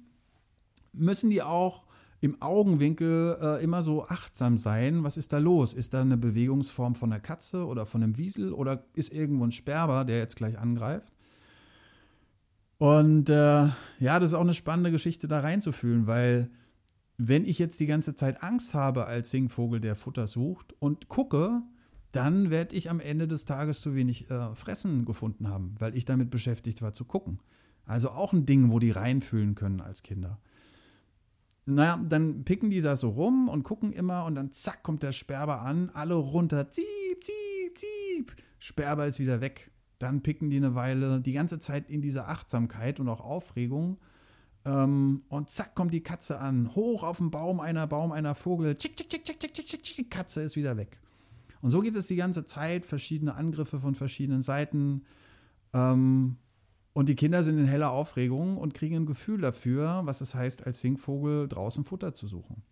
müssen 0.92 1.30
die 1.30 1.42
auch 1.42 1.86
im 2.26 2.42
Augenwinkel 2.42 3.38
äh, 3.40 3.64
immer 3.64 3.84
so 3.84 4.04
achtsam 4.04 4.58
sein. 4.58 5.04
Was 5.04 5.16
ist 5.16 5.32
da 5.32 5.38
los? 5.38 5.76
Ist 5.76 5.94
da 5.94 6.02
eine 6.02 6.18
Bewegungsform 6.18 6.96
von 6.96 7.14
einer 7.14 7.22
Katze 7.22 7.68
oder 7.68 7.86
von 7.86 8.02
einem 8.02 8.18
Wiesel 8.18 8.52
oder 8.52 8.84
ist 8.94 9.14
irgendwo 9.14 9.46
ein 9.46 9.52
Sperber, 9.52 10.04
der 10.06 10.18
jetzt 10.18 10.36
gleich 10.36 10.58
angreift? 10.58 11.14
Und 12.80 13.30
äh, 13.30 13.70
ja, 14.00 14.20
das 14.20 14.32
ist 14.32 14.34
auch 14.34 14.42
eine 14.42 14.56
spannende 14.56 14.92
Geschichte, 14.92 15.28
da 15.28 15.40
reinzufühlen, 15.40 16.08
weil 16.08 16.50
wenn 17.18 17.46
ich 17.46 17.60
jetzt 17.60 17.80
die 17.80 17.86
ganze 17.86 18.16
Zeit 18.16 18.42
Angst 18.42 18.74
habe 18.74 19.06
als 19.06 19.30
Singvogel, 19.30 19.80
der 19.80 19.96
Futter 19.96 20.26
sucht 20.26 20.74
und 20.80 21.08
gucke, 21.08 21.62
dann 22.12 22.50
werde 22.50 22.76
ich 22.76 22.90
am 22.90 23.00
Ende 23.00 23.28
des 23.28 23.46
Tages 23.46 23.82
zu 23.82 23.94
wenig 23.94 24.32
äh, 24.32 24.56
Fressen 24.56 25.06
gefunden 25.06 25.48
haben, 25.48 25.76
weil 25.78 25.96
ich 25.96 26.06
damit 26.06 26.32
beschäftigt 26.32 26.82
war 26.82 26.92
zu 26.92 27.06
gucken. 27.06 27.40
Also 27.86 28.10
auch 28.10 28.34
ein 28.34 28.48
Ding, 28.48 28.72
wo 28.72 28.80
die 28.80 28.92
reinfühlen 28.92 29.54
können 29.54 29.80
als 29.80 30.02
Kinder. 30.02 30.40
Naja, 31.66 31.98
dann 31.98 32.44
picken 32.44 32.70
die 32.70 32.82
da 32.82 32.96
so 32.96 33.10
rum 33.10 33.50
und 33.50 33.64
gucken 33.64 33.92
immer 33.92 34.26
und 34.26 34.36
dann 34.36 34.52
zack 34.52 34.84
kommt 34.84 35.02
der 35.02 35.12
Sperber 35.12 35.62
an, 35.62 35.90
alle 35.94 36.14
runter, 36.14 36.70
ziep, 36.70 36.86
ziep, 37.24 37.78
ziep. 37.78 38.36
Sperber 38.60 39.08
ist 39.08 39.20
wieder 39.20 39.42
weg. 39.42 39.72
Dann 39.98 40.22
picken 40.22 40.50
die 40.50 40.58
eine 40.58 40.76
Weile, 40.76 41.22
die 41.22 41.34
ganze 41.34 41.60
Zeit 41.60 41.90
in 41.90 42.02
dieser 42.02 42.28
Achtsamkeit 42.28 43.00
und 43.00 43.10
auch 43.10 43.22
Aufregung. 43.22 43.98
Ähm, 44.66 45.24
und 45.30 45.50
zack 45.50 45.74
kommt 45.74 45.94
die 45.94 46.04
Katze 46.04 46.40
an, 46.40 46.76
hoch 46.76 47.04
auf 47.04 47.18
dem 47.18 47.32
Baum 47.32 47.60
einer, 47.60 47.88
Baum 47.88 48.12
einer 48.12 48.36
Vogel, 48.36 48.76
tschick, 48.76 48.96
tschick, 48.96 49.10
tschick, 49.10 49.26
tschick, 49.26 49.40
tschick, 49.40 49.66
tschick, 49.66 49.84
tschick, 49.84 50.12
Katze 50.12 50.42
ist 50.42 50.56
wieder 50.56 50.78
weg. 50.78 51.00
Und 51.62 51.72
so 51.72 51.82
geht 51.82 51.96
es 51.96 52.08
die 52.08 52.16
ganze 52.16 52.46
Zeit, 52.46 52.86
verschiedene 52.86 53.36
Angriffe 53.36 53.80
von 53.80 53.96
verschiedenen 53.96 54.42
Seiten. 54.42 55.04
Ähm, 55.74 56.38
und 56.96 57.10
die 57.10 57.16
Kinder 57.16 57.44
sind 57.44 57.60
in 57.60 57.66
heller 57.66 57.92
Aufregung 57.92 58.56
und 58.56 58.74
kriegen 58.74 58.96
ein 58.96 59.06
Gefühl 59.06 59.42
dafür, 59.42 60.04
was 60.06 60.22
es 60.22 60.34
heißt, 60.34 60.66
als 60.66 60.80
Singvogel 60.80 61.50
draußen 61.50 61.84
Futter 61.84 62.14
zu 62.14 62.26
suchen. 62.26 62.64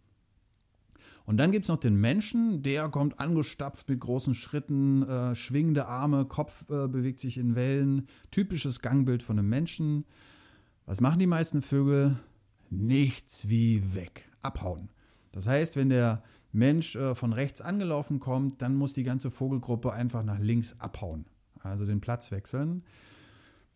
Und 1.26 1.36
dann 1.36 1.52
gibt 1.52 1.66
es 1.66 1.70
noch 1.70 1.80
den 1.80 2.00
Menschen, 2.00 2.64
der 2.64 2.88
kommt 2.88 3.20
angestapft 3.20 3.90
mit 3.90 4.00
großen 4.00 4.34
Schritten, 4.34 5.04
äh, 5.04 5.36
schwingende 5.36 5.88
Arme, 5.88 6.24
Kopf 6.24 6.64
äh, 6.70 6.88
bewegt 6.88 7.20
sich 7.20 7.38
in 7.38 7.56
Wellen, 7.56 8.08
typisches 8.32 8.80
Gangbild 8.80 9.24
von 9.24 9.38
einem 9.38 9.50
Menschen. 9.50 10.06
Was 10.86 11.02
machen 11.02 11.20
die 11.20 11.28
meisten 11.28 11.62
Vögel? 11.62 12.16
Nichts 12.70 13.50
wie 13.50 13.94
weg, 13.94 14.24
abhauen. 14.42 14.88
Das 15.34 15.48
heißt, 15.48 15.76
wenn 15.76 15.90
der 15.90 16.24
Mensch 16.54 16.96
äh, 16.96 17.14
von 17.14 17.34
rechts 17.34 17.60
angelaufen 17.60 18.22
kommt, 18.22 18.62
dann 18.62 18.76
muss 18.76 18.94
die 18.94 19.04
ganze 19.04 19.32
Vogelgruppe 19.32 19.92
einfach 19.92 20.24
nach 20.24 20.40
links 20.40 20.80
abhauen, 20.80 21.26
also 21.60 21.86
den 21.86 22.00
Platz 22.00 22.32
wechseln. 22.32 22.84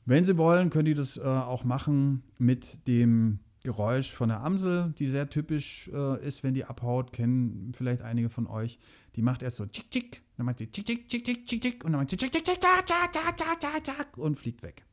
Wenn 0.08 0.24
Sie 0.24 0.38
wollen, 0.38 0.70
können 0.70 0.86
die 0.86 0.94
das 0.94 1.18
äh, 1.18 1.22
auch 1.22 1.66
machen 1.66 2.24
mit 2.38 2.88
dem 2.88 3.40
Geräusch 3.64 4.10
von 4.10 4.30
der 4.30 4.42
Amsel, 4.42 4.94
die 4.98 5.08
sehr 5.08 5.30
typisch 5.30 5.92
äh, 5.94 6.26
ist, 6.26 6.44
wenn 6.44 6.54
die 6.54 6.64
abhaut, 6.64 7.12
kennen 7.12 7.74
vielleicht 7.76 8.02
einige 8.02 8.30
von 8.30 8.48
euch. 8.48 8.80
Die 9.18 9.22
macht 9.22 9.44
erst 9.44 9.58
so 9.58 9.66
tschick, 9.66 9.92
tschick, 9.92 10.22
dann 10.38 10.46
macht 10.46 10.60
sie 10.60 10.72
tschick, 10.72 10.86
tschick, 10.86 11.10
tschick, 11.10 11.26
tschick, 11.26 11.46
tschick, 11.46 11.62
tschick 11.62 11.84
und 11.84 11.92
dann 11.92 12.00
macht 12.00 12.10
sie 12.10 12.16
tschick, 12.16 12.32
tschick, 12.32 12.46
tschick, 12.46 12.58
tschick, 12.62 12.86
tschick, 12.86 13.44
tschick, 13.44 13.84
tschick 13.84 14.18
und 14.18 14.40
fliegt 14.40 14.64
weg. 14.64 14.86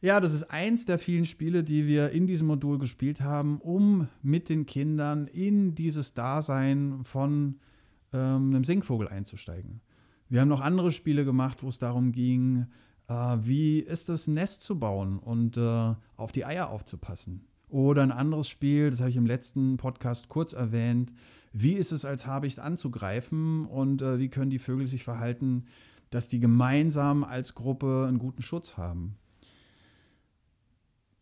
Ja, 0.00 0.20
das 0.20 0.32
ist 0.32 0.44
eins 0.44 0.84
der 0.84 1.00
vielen 1.00 1.26
Spiele, 1.26 1.64
die 1.64 1.88
wir 1.88 2.10
in 2.10 2.28
diesem 2.28 2.46
Modul 2.46 2.78
gespielt 2.78 3.22
haben, 3.22 3.58
um 3.58 4.06
mit 4.22 4.48
den 4.48 4.66
Kindern 4.66 5.26
in 5.26 5.74
dieses 5.74 6.14
Dasein 6.14 7.00
von 7.02 7.58
ähm, 8.12 8.50
einem 8.50 8.62
Singvogel 8.62 9.08
einzusteigen. 9.08 9.80
Wir 10.28 10.42
haben 10.42 10.48
noch 10.48 10.60
andere 10.60 10.92
Spiele 10.92 11.24
gemacht, 11.24 11.64
wo 11.64 11.68
es 11.70 11.80
darum 11.80 12.12
ging, 12.12 12.60
äh, 12.62 12.66
wie 13.10 13.80
ist 13.80 14.08
es, 14.08 14.26
ein 14.26 14.34
Nest 14.34 14.62
zu 14.62 14.78
bauen 14.78 15.18
und 15.18 15.56
äh, 15.56 15.94
auf 16.16 16.32
die 16.32 16.44
Eier 16.44 16.70
aufzupassen. 16.70 17.44
Oder 17.68 18.02
ein 18.02 18.12
anderes 18.12 18.48
Spiel, 18.48 18.90
das 18.90 19.00
habe 19.00 19.10
ich 19.10 19.16
im 19.16 19.26
letzten 19.26 19.76
Podcast 19.76 20.28
kurz 20.28 20.52
erwähnt, 20.52 21.12
wie 21.52 21.72
ist 21.72 21.92
es 21.92 22.04
als 22.04 22.26
Habicht 22.26 22.58
anzugreifen 22.60 23.66
und 23.66 24.02
äh, 24.02 24.18
wie 24.18 24.28
können 24.28 24.50
die 24.50 24.58
Vögel 24.58 24.86
sich 24.86 25.04
verhalten, 25.04 25.66
dass 26.10 26.28
die 26.28 26.40
gemeinsam 26.40 27.24
als 27.24 27.54
Gruppe 27.54 28.06
einen 28.08 28.18
guten 28.18 28.42
Schutz 28.42 28.76
haben. 28.76 29.16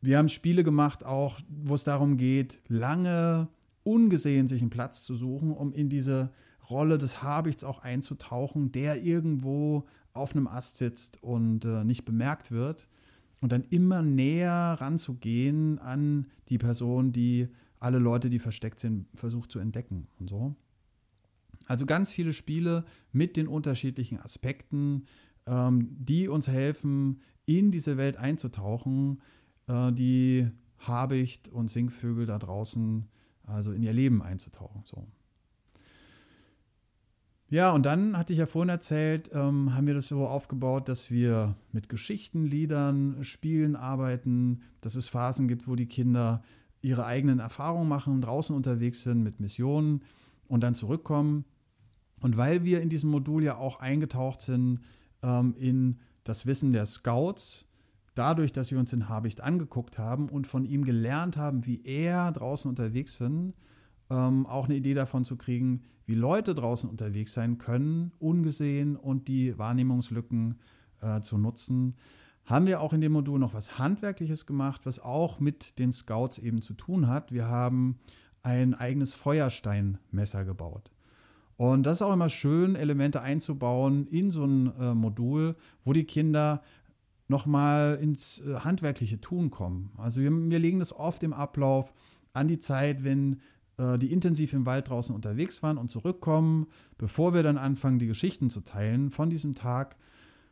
Wir 0.01 0.19
haben 0.19 0.29
Spiele 0.29 0.65
gemacht, 0.65 1.05
auch 1.05 1.39
wo 1.49 1.75
es 1.75 1.85
darum 1.85 2.17
geht, 2.17 2.61
lange 2.69 3.49
ungesehen 3.83 4.49
sich 4.49 4.61
einen 4.61 4.71
Platz 4.71 5.03
zu 5.03 5.17
suchen, 5.17 5.53
um 5.53 5.73
in 5.73 5.89
diese 5.89 6.31
Rolle 6.71 6.99
des 6.99 7.23
Habichts 7.23 7.65
auch 7.65 7.81
einzutauchen, 7.81 8.73
der 8.73 9.03
irgendwo 9.03 9.87
auf 10.13 10.35
einem 10.35 10.47
Ast 10.47 10.79
sitzt 10.79 11.23
und 11.23 11.65
äh, 11.65 11.85
nicht 11.85 12.05
bemerkt 12.05 12.51
wird. 12.51 12.89
Und 13.41 13.53
dann 13.53 13.65
immer 13.71 14.03
näher 14.03 14.77
ranzugehen 14.81 15.79
an 15.79 16.27
die 16.49 16.59
Person, 16.59 17.13
die 17.13 17.49
alle 17.79 17.99
Leute, 17.99 18.31
die 18.31 18.41
versteckt 18.41 18.81
sind, 18.81 19.07
versucht 19.15 19.53
zu 19.53 19.61
entdecken 19.61 20.09
und 20.19 20.29
so. 20.29 20.57
Also 21.67 21.87
ganz 21.87 22.11
viele 22.11 22.33
Spiele 22.33 22.85
mit 23.13 23.37
den 23.37 23.47
unterschiedlichen 23.47 24.19
Aspekten, 24.19 25.07
ähm, 25.47 25.89
die 25.99 26.29
uns 26.29 26.49
helfen, 26.49 27.21
in 27.47 27.71
diese 27.71 27.97
Welt 27.97 28.17
einzutauchen, 28.17 29.21
äh, 29.69 29.93
die 29.93 30.49
Habicht 30.79 31.49
und 31.49 31.71
Singvögel 31.71 32.27
da 32.27 32.39
draußen, 32.39 33.09
also 33.45 33.73
in 33.73 33.83
ihr 33.83 33.93
Leben 33.93 34.23
einzutauchen. 34.23 34.83
So. 34.85 35.07
Ja, 37.51 37.71
und 37.71 37.87
dann 37.87 38.19
hatte 38.19 38.35
ich 38.35 38.39
ja 38.39 38.47
vorhin 38.47 38.69
erzählt, 38.69 39.31
ähm, 39.33 39.75
haben 39.75 39.87
wir 39.87 39.95
das 39.95 40.09
so 40.09 40.27
aufgebaut, 40.27 40.89
dass 40.89 41.11
wir 41.11 41.57
mit 41.73 41.89
Geschichten, 41.89 42.45
Liedern, 42.45 43.25
Spielen 43.25 43.75
arbeiten, 43.75 44.61
dass 44.83 44.97
es 44.97 45.09
Phasen 45.09 45.49
gibt, 45.49 45.67
wo 45.67 45.75
die 45.75 45.87
Kinder 45.87 46.43
ihre 46.83 47.07
eigenen 47.07 47.39
Erfahrungen 47.39 47.89
machen, 47.89 48.21
draußen 48.21 48.55
unterwegs 48.55 49.03
sind 49.03 49.23
mit 49.23 49.41
Missionen 49.41 50.03
und 50.47 50.63
dann 50.63 50.75
zurückkommen. 50.75 51.47
Und 52.21 52.37
weil 52.37 52.65
wir 52.65 52.83
in 52.83 52.91
diesem 52.91 53.11
Modul 53.11 53.43
ja 53.43 53.57
auch 53.57 53.81
eingetaucht 53.81 54.43
sind 54.43 54.81
ähm, 55.23 55.55
in 55.59 56.01
das 56.25 56.45
Wissen 56.45 56.75
der 56.75 56.85
Scouts, 56.85 57.65
dadurch, 58.15 58.53
dass 58.53 58.71
wir 58.71 58.79
uns 58.79 58.91
den 58.91 59.09
Habicht 59.09 59.41
angeguckt 59.41 59.97
haben 59.99 60.29
und 60.29 60.47
von 60.47 60.67
ihm 60.67 60.85
gelernt 60.85 61.39
haben, 61.39 61.65
wie 61.65 61.83
er 61.85 62.31
draußen 62.31 62.69
unterwegs 62.69 63.17
sind, 63.17 63.55
ähm, 64.11 64.47
auch 64.47 64.67
eine 64.67 64.77
Idee 64.77 64.95
davon 64.95 65.25
zu 65.25 65.37
kriegen, 65.37 65.85
wie 66.07 66.15
Leute 66.15 66.55
draußen 66.55 66.89
unterwegs 66.89 67.35
sein 67.35 67.59
können, 67.59 68.13
ungesehen 68.19 68.97
und 68.97 69.29
die 69.29 69.59
Wahrnehmungslücken 69.59 70.59
äh, 71.01 71.21
zu 71.21 71.37
nutzen. 71.39 71.97
Haben 72.45 72.67
wir 72.67 72.81
auch 72.81 72.95
in 72.95 73.03
dem 73.03 73.13
Modul 73.13 73.39
noch 73.39 73.53
was 73.53 73.79
Handwerkliches 73.79 74.47
gemacht, 74.47 74.83
was 74.85 74.99
auch 74.99 75.39
mit 75.39 75.79
den 75.79 75.93
Scouts 75.93 76.39
eben 76.39 76.63
zu 76.63 76.73
tun 76.73 77.09
hat. 77.09 77.31
Wir 77.31 77.49
haben 77.49 77.99
ein 78.43 78.75
eigenes 78.75 79.13
Feuersteinmesser 79.13 80.47
gebaut. 80.47 80.91
Und 81.59 81.83
das 81.83 81.97
ist 81.99 82.03
auch 82.03 82.13
immer 82.13 82.31
schön, 82.31 82.77
Elemente 82.77 83.21
einzubauen 83.21 84.07
in 84.07 84.31
so 84.31 84.45
ein 84.45 84.73
äh, 84.79 84.95
Modul, 84.95 85.57
wo 85.85 85.93
die 85.93 86.05
Kinder 86.05 86.63
nochmal 87.27 87.99
ins 88.01 88.41
äh, 88.41 88.61
handwerkliche 88.61 89.21
Tun 89.21 89.51
kommen. 89.51 89.91
Also 89.99 90.23
wir, 90.23 90.31
wir 90.31 90.59
legen 90.59 90.79
das 90.79 90.95
oft 90.95 91.23
im 91.23 91.33
Ablauf 91.35 91.93
an 92.33 92.49
die 92.49 92.61
Zeit, 92.61 93.05
wenn 93.05 93.41
die 93.79 94.13
intensiv 94.13 94.53
im 94.53 94.67
Wald 94.67 94.89
draußen 94.89 95.15
unterwegs 95.15 95.63
waren 95.63 95.79
und 95.79 95.89
zurückkommen, 95.89 96.67
bevor 96.97 97.33
wir 97.33 97.43
dann 97.43 97.59
anfangen, 97.59 97.99
die 97.99 98.07
Geschichten 98.09 98.51
zu 98.51 98.61
teilen 98.61 99.11
von 99.11 99.31
diesem 99.31 99.55
Tag, 99.55 99.97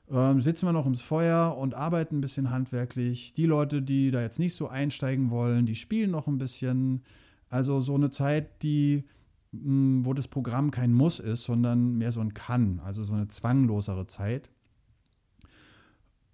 ähm, 0.09 0.41
sitzen 0.41 0.67
wir 0.67 0.73
noch 0.73 0.85
ums 0.85 1.03
Feuer 1.03 1.57
und 1.59 1.75
arbeiten 1.75 2.19
ein 2.19 2.21
bisschen 2.21 2.51
handwerklich. 2.51 3.33
Die 3.33 3.47
Leute, 3.47 3.83
die 3.83 4.13
da 4.13 4.23
jetzt 4.23 4.39
nicht 4.39 4.55
so 4.55 4.69
einsteigen 4.69 5.31
wollen, 5.31 5.67
die 5.67 5.75
spielen 5.75 6.13
noch 6.13 6.29
ein 6.29 6.39
bisschen. 6.39 7.03
Also 7.49 7.81
so 7.81 7.95
eine 7.95 8.11
Zeit, 8.11 8.63
die 8.63 9.05
wo 9.53 10.13
das 10.13 10.29
Programm 10.29 10.71
kein 10.71 10.93
Muss 10.93 11.21
ist, 11.21 11.45
sondern 11.45 11.97
mehr 11.97 12.13
so 12.13 12.21
ein 12.21 12.35
Kann, 12.35 12.81
also 12.85 13.03
so 13.05 13.15
eine 13.15 13.29
zwanglosere 13.29 14.07
Zeit. 14.07 14.51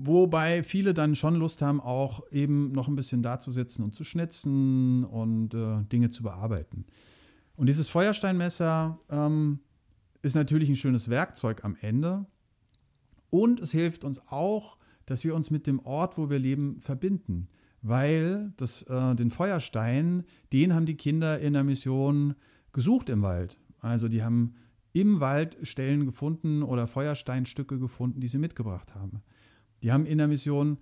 Wobei 0.05 0.65
viele 0.65 0.95
dann 0.95 1.15
schon 1.15 1.37
Lust 1.37 1.62
haben, 1.62 1.81
auch 1.81 2.23
eben 2.33 2.73
noch 2.73 2.88
ein 2.88 2.97
bisschen 2.97 3.23
da 3.23 3.38
zu 3.38 3.53
sitzen 3.53 3.85
und 3.85 3.95
zu 3.95 4.03
schnitzen 4.03 5.05
und 5.05 5.55
äh, 5.55 5.85
Dinge 5.85 6.11
zu 6.11 6.25
bearbeiten. 6.25 6.87
Und 7.55 7.69
dieses 7.69 7.88
Feuersteinmesser 7.88 8.99
ähm, 9.11 9.61
ist 10.23 10.35
natürlich 10.35 10.69
ein 10.69 10.77
schönes 10.77 11.09
Werkzeug 11.09 11.65
am 11.65 11.77
Ende. 11.81 12.27
Und 13.31 13.61
es 13.61 13.71
hilft 13.71 14.03
uns 14.03 14.21
auch, 14.27 14.77
dass 15.07 15.23
wir 15.23 15.37
uns 15.37 15.53
mit 15.53 15.69
dem 15.69 15.79
Ort, 15.79 16.19
wo 16.19 16.29
wir 16.29 16.41
leben, 16.41 16.81
verbinden. 16.81 17.47
Weil 17.81 18.53
das, 18.57 18.83
äh, 18.83 19.15
den 19.15 19.31
Feuerstein, 19.31 20.25
den 20.53 20.75
haben 20.75 20.87
die 20.87 20.97
Kinder 20.97 21.38
in 21.38 21.53
der 21.53 21.62
Mission 21.62 22.35
gesucht 22.73 23.09
im 23.09 23.23
Wald. 23.23 23.57
Also 23.79 24.09
die 24.09 24.25
haben 24.25 24.55
im 24.95 25.21
Wald 25.21 25.59
Stellen 25.62 26.07
gefunden 26.07 26.65
oder 26.65 26.88
Feuersteinstücke 26.88 27.79
gefunden, 27.79 28.21
die 28.21 28.29
sie 28.29 28.38
mitgebracht 28.38 28.97
haben. 28.97 29.23
Die 29.83 29.92
haben 29.92 30.07
in 30.07 30.18
der 30.18 30.29
Mission 30.29 30.79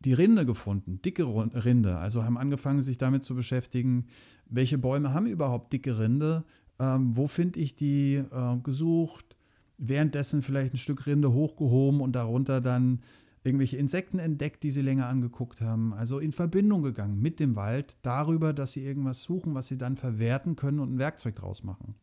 die 0.00 0.12
Rinde 0.12 0.44
gefunden, 0.44 1.00
dicke 1.02 1.24
Rinde. 1.24 1.96
Also 1.96 2.24
haben 2.24 2.36
angefangen, 2.36 2.82
sich 2.82 2.98
damit 2.98 3.24
zu 3.24 3.34
beschäftigen, 3.34 4.06
welche 4.46 4.78
Bäume 4.78 5.14
haben 5.14 5.26
überhaupt 5.26 5.72
dicke 5.72 5.98
Rinde, 5.98 6.44
ähm, 6.78 7.16
wo 7.16 7.26
finde 7.26 7.60
ich 7.60 7.76
die 7.76 8.16
äh, 8.16 8.56
gesucht, 8.62 9.36
währenddessen 9.78 10.42
vielleicht 10.42 10.74
ein 10.74 10.78
Stück 10.78 11.06
Rinde 11.06 11.32
hochgehoben 11.32 12.00
und 12.00 12.12
darunter 12.12 12.60
dann 12.60 13.00
irgendwelche 13.44 13.76
Insekten 13.76 14.18
entdeckt, 14.18 14.62
die 14.62 14.70
sie 14.70 14.80
länger 14.82 15.06
angeguckt 15.06 15.60
haben. 15.60 15.92
Also 15.92 16.18
in 16.18 16.32
Verbindung 16.32 16.82
gegangen 16.82 17.20
mit 17.20 17.40
dem 17.40 17.56
Wald 17.56 17.96
darüber, 18.02 18.52
dass 18.52 18.72
sie 18.72 18.84
irgendwas 18.84 19.22
suchen, 19.22 19.54
was 19.54 19.66
sie 19.66 19.78
dann 19.78 19.96
verwerten 19.96 20.56
können 20.56 20.80
und 20.80 20.94
ein 20.94 20.98
Werkzeug 20.98 21.36
draus 21.36 21.62
machen. 21.62 21.94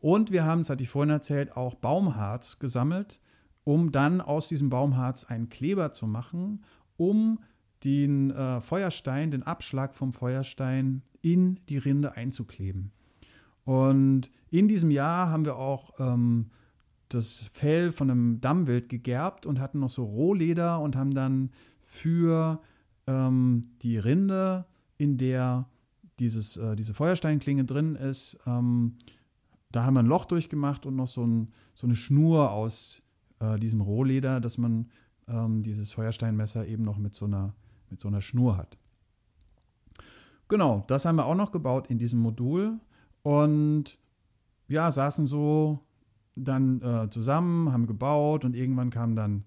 Und 0.00 0.32
wir 0.32 0.44
haben, 0.44 0.60
das 0.60 0.70
hatte 0.70 0.82
ich 0.82 0.88
vorhin 0.88 1.10
erzählt, 1.10 1.56
auch 1.56 1.74
Baumharz 1.74 2.58
gesammelt 2.58 3.20
um 3.64 3.92
dann 3.92 4.20
aus 4.20 4.48
diesem 4.48 4.70
Baumharz 4.70 5.24
einen 5.24 5.48
Kleber 5.48 5.92
zu 5.92 6.06
machen, 6.06 6.64
um 6.96 7.38
den 7.84 8.30
äh, 8.30 8.60
Feuerstein, 8.60 9.30
den 9.30 9.42
Abschlag 9.42 9.96
vom 9.96 10.12
Feuerstein 10.12 11.02
in 11.20 11.58
die 11.68 11.78
Rinde 11.78 12.16
einzukleben. 12.16 12.92
Und 13.64 14.30
in 14.50 14.68
diesem 14.68 14.90
Jahr 14.90 15.30
haben 15.30 15.44
wir 15.44 15.56
auch 15.56 15.98
ähm, 15.98 16.50
das 17.08 17.50
Fell 17.52 17.92
von 17.92 18.10
einem 18.10 18.40
Dammwild 18.40 18.88
gegerbt 18.88 19.46
und 19.46 19.60
hatten 19.60 19.80
noch 19.80 19.90
so 19.90 20.04
Rohleder 20.04 20.80
und 20.80 20.96
haben 20.96 21.14
dann 21.14 21.50
für 21.80 22.60
ähm, 23.06 23.62
die 23.82 23.98
Rinde, 23.98 24.66
in 24.98 25.18
der 25.18 25.68
dieses, 26.18 26.56
äh, 26.56 26.76
diese 26.76 26.94
Feuersteinklinge 26.94 27.64
drin 27.64 27.96
ist, 27.96 28.38
ähm, 28.46 28.96
da 29.70 29.84
haben 29.84 29.94
wir 29.94 30.00
ein 30.00 30.06
Loch 30.06 30.26
durchgemacht 30.26 30.86
und 30.86 30.96
noch 30.96 31.08
so, 31.08 31.24
ein, 31.24 31.52
so 31.74 31.86
eine 31.86 31.96
Schnur 31.96 32.52
aus 32.52 33.02
äh, 33.42 33.58
diesem 33.58 33.80
Rohleder, 33.80 34.40
dass 34.40 34.56
man 34.56 34.90
ähm, 35.28 35.62
dieses 35.62 35.90
Feuersteinmesser 35.92 36.66
eben 36.66 36.84
noch 36.84 36.98
mit 36.98 37.14
so, 37.14 37.26
einer, 37.26 37.54
mit 37.90 38.00
so 38.00 38.08
einer 38.08 38.20
Schnur 38.20 38.56
hat. 38.56 38.78
Genau, 40.48 40.84
das 40.86 41.04
haben 41.04 41.16
wir 41.16 41.26
auch 41.26 41.34
noch 41.34 41.52
gebaut 41.52 41.88
in 41.88 41.98
diesem 41.98 42.20
Modul 42.20 42.78
und 43.22 43.98
ja, 44.68 44.90
saßen 44.90 45.26
so 45.26 45.80
dann 46.34 46.80
äh, 46.82 47.10
zusammen, 47.10 47.72
haben 47.72 47.86
gebaut 47.86 48.44
und 48.44 48.54
irgendwann 48.54 48.90
kam 48.90 49.16
dann 49.16 49.44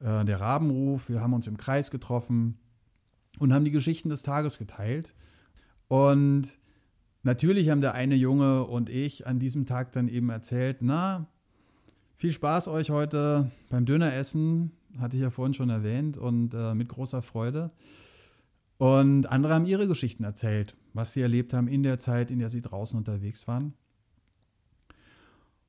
äh, 0.00 0.24
der 0.24 0.40
Rabenruf. 0.40 1.08
Wir 1.08 1.20
haben 1.20 1.32
uns 1.32 1.46
im 1.46 1.56
Kreis 1.56 1.90
getroffen 1.90 2.58
und 3.38 3.52
haben 3.52 3.64
die 3.64 3.70
Geschichten 3.70 4.08
des 4.08 4.22
Tages 4.22 4.58
geteilt. 4.58 5.14
Und 5.88 6.58
natürlich 7.22 7.70
haben 7.70 7.80
der 7.80 7.94
eine 7.94 8.14
Junge 8.14 8.64
und 8.64 8.88
ich 8.88 9.26
an 9.26 9.38
diesem 9.38 9.66
Tag 9.66 9.92
dann 9.92 10.08
eben 10.08 10.30
erzählt, 10.30 10.78
na, 10.80 11.26
viel 12.18 12.32
Spaß 12.32 12.66
euch 12.66 12.90
heute 12.90 13.52
beim 13.70 13.86
Döneressen, 13.86 14.72
hatte 14.98 15.16
ich 15.16 15.22
ja 15.22 15.30
vorhin 15.30 15.54
schon 15.54 15.70
erwähnt 15.70 16.18
und 16.18 16.52
äh, 16.52 16.74
mit 16.74 16.88
großer 16.88 17.22
Freude. 17.22 17.68
Und 18.76 19.26
andere 19.26 19.54
haben 19.54 19.66
ihre 19.66 19.86
Geschichten 19.86 20.24
erzählt, 20.24 20.76
was 20.92 21.12
sie 21.12 21.20
erlebt 21.20 21.54
haben 21.54 21.68
in 21.68 21.84
der 21.84 22.00
Zeit, 22.00 22.32
in 22.32 22.40
der 22.40 22.50
sie 22.50 22.60
draußen 22.60 22.98
unterwegs 22.98 23.46
waren. 23.46 23.72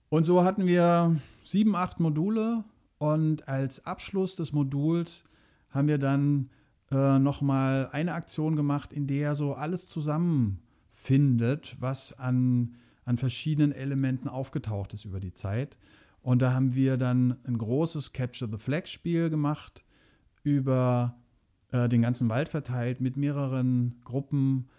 Und 0.09 0.25
so 0.25 0.43
hatten 0.43 0.65
wir 0.65 1.17
sieben, 1.43 1.75
acht 1.75 1.99
Module 1.99 2.63
und 2.97 3.47
als 3.47 3.85
Abschluss 3.85 4.35
des 4.35 4.51
Moduls 4.51 5.25
haben 5.69 5.87
wir 5.87 5.99
dann 5.99 6.49
äh, 6.91 7.19
nochmal 7.19 7.89
eine 7.91 8.15
Aktion 8.15 8.55
gemacht, 8.55 8.91
in 8.91 9.05
der 9.05 9.35
so 9.35 9.53
alles 9.53 9.87
zusammenfindet, 9.87 11.77
was 11.79 12.17
an, 12.17 12.75
an 13.05 13.19
verschiedenen 13.19 13.71
Elementen 13.71 14.27
aufgetaucht 14.27 14.95
ist 14.95 15.05
über 15.05 15.19
die 15.19 15.33
Zeit. 15.35 15.77
Und 16.21 16.41
da 16.41 16.53
haben 16.53 16.75
wir 16.75 16.97
dann 16.97 17.37
ein 17.45 17.57
großes 17.57 18.13
Capture 18.13 18.49
the 18.51 18.57
Flag 18.57 18.87
Spiel 18.87 19.29
gemacht 19.29 19.83
über 20.43 21.17
äh, 21.71 21.87
den 21.87 22.01
ganzen 22.01 22.29
Wald 22.29 22.49
verteilt 22.49 23.01
mit 23.01 23.17
mehreren 23.17 24.01
Gruppen. 24.03 24.69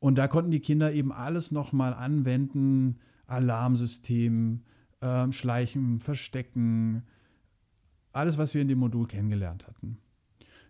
Und 0.00 0.16
da 0.16 0.28
konnten 0.28 0.50
die 0.50 0.60
Kinder 0.60 0.92
eben 0.92 1.12
alles 1.12 1.50
nochmal 1.50 1.94
anwenden: 1.94 2.98
Alarmsystem, 3.26 4.62
äh, 5.00 5.32
Schleichen, 5.32 6.00
Verstecken, 6.00 7.02
alles, 8.12 8.38
was 8.38 8.54
wir 8.54 8.62
in 8.62 8.68
dem 8.68 8.78
Modul 8.78 9.06
kennengelernt 9.06 9.66
hatten. 9.66 9.98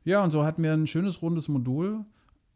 Ja, 0.04 0.22
und 0.22 0.30
so 0.30 0.44
hatten 0.44 0.62
wir 0.62 0.72
ein 0.72 0.86
schönes 0.86 1.22
rundes 1.22 1.48
Modul 1.48 2.04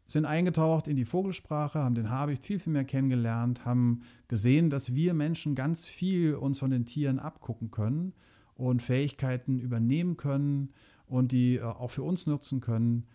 sind 0.09 0.25
eingetaucht 0.25 0.87
in 0.87 0.95
die 0.95 1.05
Vogelsprache, 1.05 1.79
haben 1.79 1.93
den 1.93 2.09
Habicht 2.09 2.43
viel, 2.43 2.57
viel 2.57 2.73
mehr 2.73 2.83
kennengelernt, 2.83 3.63
haben 3.63 4.01
gesehen, 4.27 4.71
dass 4.71 4.95
wir 4.95 5.13
Menschen 5.13 5.53
ganz 5.53 5.85
viel 5.85 6.33
uns 6.33 6.57
von 6.57 6.71
den 6.71 6.87
Tieren 6.87 7.19
abgucken 7.19 7.69
können 7.69 8.13
und 8.55 8.81
Fähigkeiten 8.81 9.59
übernehmen 9.59 10.17
können 10.17 10.73
und 11.05 11.31
die 11.31 11.57
äh, 11.57 11.61
auch 11.61 11.91
für 11.91 12.01
uns 12.01 12.25
nutzen 12.25 12.59
können. 12.59 13.05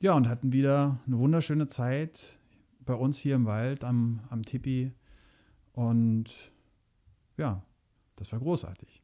Ja, 0.00 0.14
und 0.14 0.28
hatten 0.28 0.54
wieder 0.54 1.00
eine 1.06 1.18
wunderschöne 1.18 1.66
Zeit 1.66 2.38
bei 2.86 2.94
uns 2.94 3.18
hier 3.18 3.34
im 3.34 3.44
Wald 3.44 3.84
am, 3.84 4.20
am 4.30 4.42
Tipi. 4.42 4.92
Und 5.72 6.30
ja, 7.36 7.62
das 8.16 8.32
war 8.32 8.38
großartig. 8.38 9.02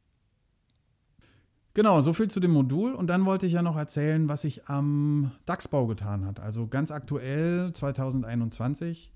Genau, 1.77 2.01
so 2.01 2.11
viel 2.11 2.27
zu 2.27 2.39
dem 2.39 2.49
Modul. 2.49 2.95
Und 2.95 3.05
dann 3.05 3.25
wollte 3.25 3.45
ich 3.45 3.53
ja 3.53 3.61
noch 3.61 3.77
erzählen, 3.77 4.27
was 4.27 4.41
sich 4.41 4.67
am 4.67 5.29
DAX-Bau 5.45 5.85
getan 5.85 6.25
hat. 6.25 6.39
Also 6.39 6.65
ganz 6.65 6.89
aktuell 6.89 7.71
2021. 7.71 9.13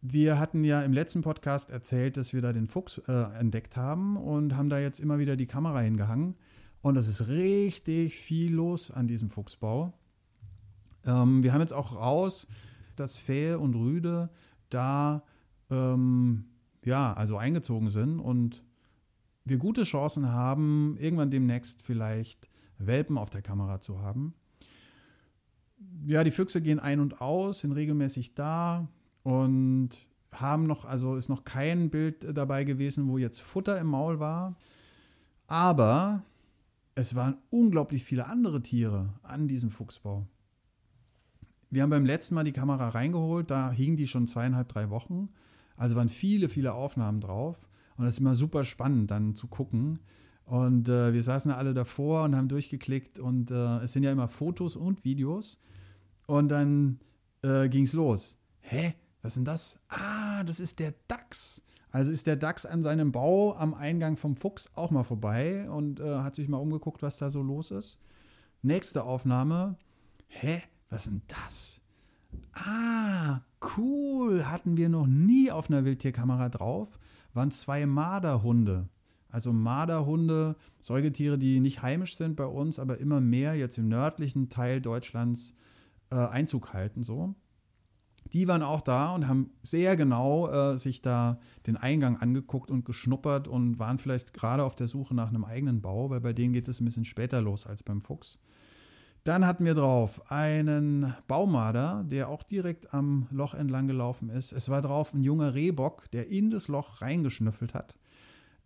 Wir 0.00 0.38
hatten 0.38 0.62
ja 0.62 0.80
im 0.82 0.92
letzten 0.92 1.22
Podcast 1.22 1.68
erzählt, 1.68 2.16
dass 2.16 2.32
wir 2.32 2.40
da 2.40 2.52
den 2.52 2.68
Fuchs 2.68 2.98
äh, 3.08 3.36
entdeckt 3.36 3.76
haben 3.76 4.16
und 4.16 4.56
haben 4.56 4.68
da 4.68 4.78
jetzt 4.78 5.00
immer 5.00 5.18
wieder 5.18 5.34
die 5.34 5.48
Kamera 5.48 5.80
hingehangen. 5.80 6.36
Und 6.82 6.96
es 6.96 7.08
ist 7.08 7.26
richtig 7.26 8.14
viel 8.14 8.54
los 8.54 8.92
an 8.92 9.08
diesem 9.08 9.28
Fuchsbau. 9.28 9.92
Ähm, 11.04 11.42
wir 11.42 11.52
haben 11.52 11.62
jetzt 11.62 11.74
auch 11.74 11.96
raus, 11.96 12.46
dass 12.94 13.16
Fähe 13.16 13.58
und 13.58 13.74
Rüde 13.74 14.30
da 14.68 15.24
ähm, 15.68 16.44
ja, 16.84 17.12
also 17.12 17.38
eingezogen 17.38 17.90
sind 17.90 18.20
und 18.20 18.62
wir 19.50 19.58
gute 19.58 19.82
Chancen 19.82 20.28
haben, 20.28 20.96
irgendwann 20.98 21.30
demnächst 21.30 21.82
vielleicht 21.82 22.48
Welpen 22.78 23.18
auf 23.18 23.30
der 23.30 23.42
Kamera 23.42 23.80
zu 23.80 24.00
haben. 24.00 24.32
Ja, 26.06 26.24
die 26.24 26.30
Füchse 26.30 26.62
gehen 26.62 26.78
ein 26.78 27.00
und 27.00 27.20
aus, 27.20 27.60
sind 27.60 27.72
regelmäßig 27.72 28.34
da 28.34 28.88
und 29.22 29.90
haben 30.32 30.66
noch, 30.66 30.84
also 30.84 31.16
ist 31.16 31.28
noch 31.28 31.44
kein 31.44 31.90
Bild 31.90 32.36
dabei 32.36 32.64
gewesen, 32.64 33.08
wo 33.08 33.18
jetzt 33.18 33.40
Futter 33.40 33.78
im 33.78 33.88
Maul 33.88 34.20
war. 34.20 34.56
Aber 35.48 36.22
es 36.94 37.16
waren 37.16 37.36
unglaublich 37.50 38.04
viele 38.04 38.26
andere 38.26 38.62
Tiere 38.62 39.14
an 39.22 39.48
diesem 39.48 39.70
Fuchsbau. 39.70 40.26
Wir 41.70 41.82
haben 41.82 41.90
beim 41.90 42.06
letzten 42.06 42.36
Mal 42.36 42.44
die 42.44 42.52
Kamera 42.52 42.90
reingeholt, 42.90 43.50
da 43.50 43.72
hingen 43.72 43.96
die 43.96 44.06
schon 44.06 44.28
zweieinhalb, 44.28 44.68
drei 44.68 44.90
Wochen. 44.90 45.28
Also 45.76 45.96
waren 45.96 46.08
viele, 46.08 46.48
viele 46.48 46.72
Aufnahmen 46.72 47.20
drauf. 47.20 47.58
Und 48.00 48.06
das 48.06 48.14
ist 48.14 48.20
immer 48.20 48.34
super 48.34 48.64
spannend, 48.64 49.10
dann 49.10 49.34
zu 49.34 49.46
gucken. 49.46 49.98
Und 50.46 50.88
äh, 50.88 51.12
wir 51.12 51.22
saßen 51.22 51.50
alle 51.50 51.74
davor 51.74 52.24
und 52.24 52.34
haben 52.34 52.48
durchgeklickt 52.48 53.18
und 53.18 53.50
äh, 53.50 53.80
es 53.80 53.92
sind 53.92 54.04
ja 54.04 54.10
immer 54.10 54.26
Fotos 54.26 54.74
und 54.74 55.04
Videos. 55.04 55.60
Und 56.26 56.48
dann 56.48 57.00
äh, 57.42 57.68
ging 57.68 57.84
es 57.84 57.92
los. 57.92 58.38
Hä? 58.62 58.94
Was 59.20 59.32
ist 59.32 59.36
denn 59.36 59.44
das? 59.44 59.78
Ah, 59.88 60.42
das 60.44 60.60
ist 60.60 60.78
der 60.78 60.94
Dachs. 61.08 61.62
Also 61.90 62.10
ist 62.10 62.26
der 62.26 62.36
Dachs 62.36 62.64
an 62.64 62.82
seinem 62.82 63.12
Bau 63.12 63.54
am 63.54 63.74
Eingang 63.74 64.16
vom 64.16 64.34
Fuchs 64.34 64.70
auch 64.74 64.90
mal 64.90 65.04
vorbei 65.04 65.68
und 65.68 66.00
äh, 66.00 66.20
hat 66.20 66.36
sich 66.36 66.48
mal 66.48 66.56
umgeguckt, 66.56 67.02
was 67.02 67.18
da 67.18 67.30
so 67.30 67.42
los 67.42 67.70
ist. 67.70 67.98
Nächste 68.62 69.04
Aufnahme. 69.04 69.76
Hä? 70.26 70.62
Was 70.88 71.02
ist 71.02 71.10
denn 71.10 71.22
das? 71.28 71.82
Ah, 72.54 73.42
cool. 73.76 74.46
Hatten 74.46 74.78
wir 74.78 74.88
noch 74.88 75.06
nie 75.06 75.50
auf 75.50 75.68
einer 75.68 75.84
Wildtierkamera 75.84 76.48
drauf 76.48 76.98
waren 77.34 77.50
zwei 77.50 77.86
Marderhunde. 77.86 78.88
Also 79.28 79.52
Marderhunde, 79.52 80.56
Säugetiere, 80.80 81.38
die 81.38 81.60
nicht 81.60 81.82
heimisch 81.82 82.16
sind 82.16 82.36
bei 82.36 82.46
uns, 82.46 82.78
aber 82.78 82.98
immer 82.98 83.20
mehr 83.20 83.54
jetzt 83.54 83.78
im 83.78 83.88
nördlichen 83.88 84.48
Teil 84.48 84.80
Deutschlands 84.80 85.54
äh, 86.10 86.16
Einzug 86.16 86.72
halten. 86.72 87.02
So. 87.02 87.34
Die 88.32 88.46
waren 88.48 88.62
auch 88.62 88.80
da 88.80 89.14
und 89.14 89.28
haben 89.28 89.50
sehr 89.62 89.96
genau 89.96 90.48
äh, 90.48 90.78
sich 90.78 91.02
da 91.02 91.40
den 91.66 91.76
Eingang 91.76 92.16
angeguckt 92.18 92.70
und 92.70 92.84
geschnuppert 92.84 93.48
und 93.48 93.78
waren 93.78 93.98
vielleicht 93.98 94.34
gerade 94.34 94.64
auf 94.64 94.74
der 94.74 94.88
Suche 94.88 95.14
nach 95.14 95.28
einem 95.28 95.44
eigenen 95.44 95.80
Bau, 95.80 96.10
weil 96.10 96.20
bei 96.20 96.32
denen 96.32 96.52
geht 96.52 96.68
es 96.68 96.80
ein 96.80 96.84
bisschen 96.84 97.04
später 97.04 97.40
los 97.40 97.66
als 97.66 97.82
beim 97.82 98.00
Fuchs. 98.00 98.38
Dann 99.24 99.46
hatten 99.46 99.64
wir 99.66 99.74
drauf 99.74 100.30
einen 100.30 101.14
Baumarder, 101.26 102.04
der 102.06 102.28
auch 102.28 102.42
direkt 102.42 102.94
am 102.94 103.26
Loch 103.30 103.52
entlang 103.52 103.86
gelaufen 103.86 104.30
ist. 104.30 104.52
Es 104.52 104.68
war 104.70 104.80
drauf 104.80 105.12
ein 105.12 105.22
junger 105.22 105.54
Rehbock, 105.54 106.10
der 106.10 106.28
in 106.28 106.50
das 106.50 106.68
Loch 106.68 107.02
reingeschnüffelt 107.02 107.74
hat. 107.74 107.98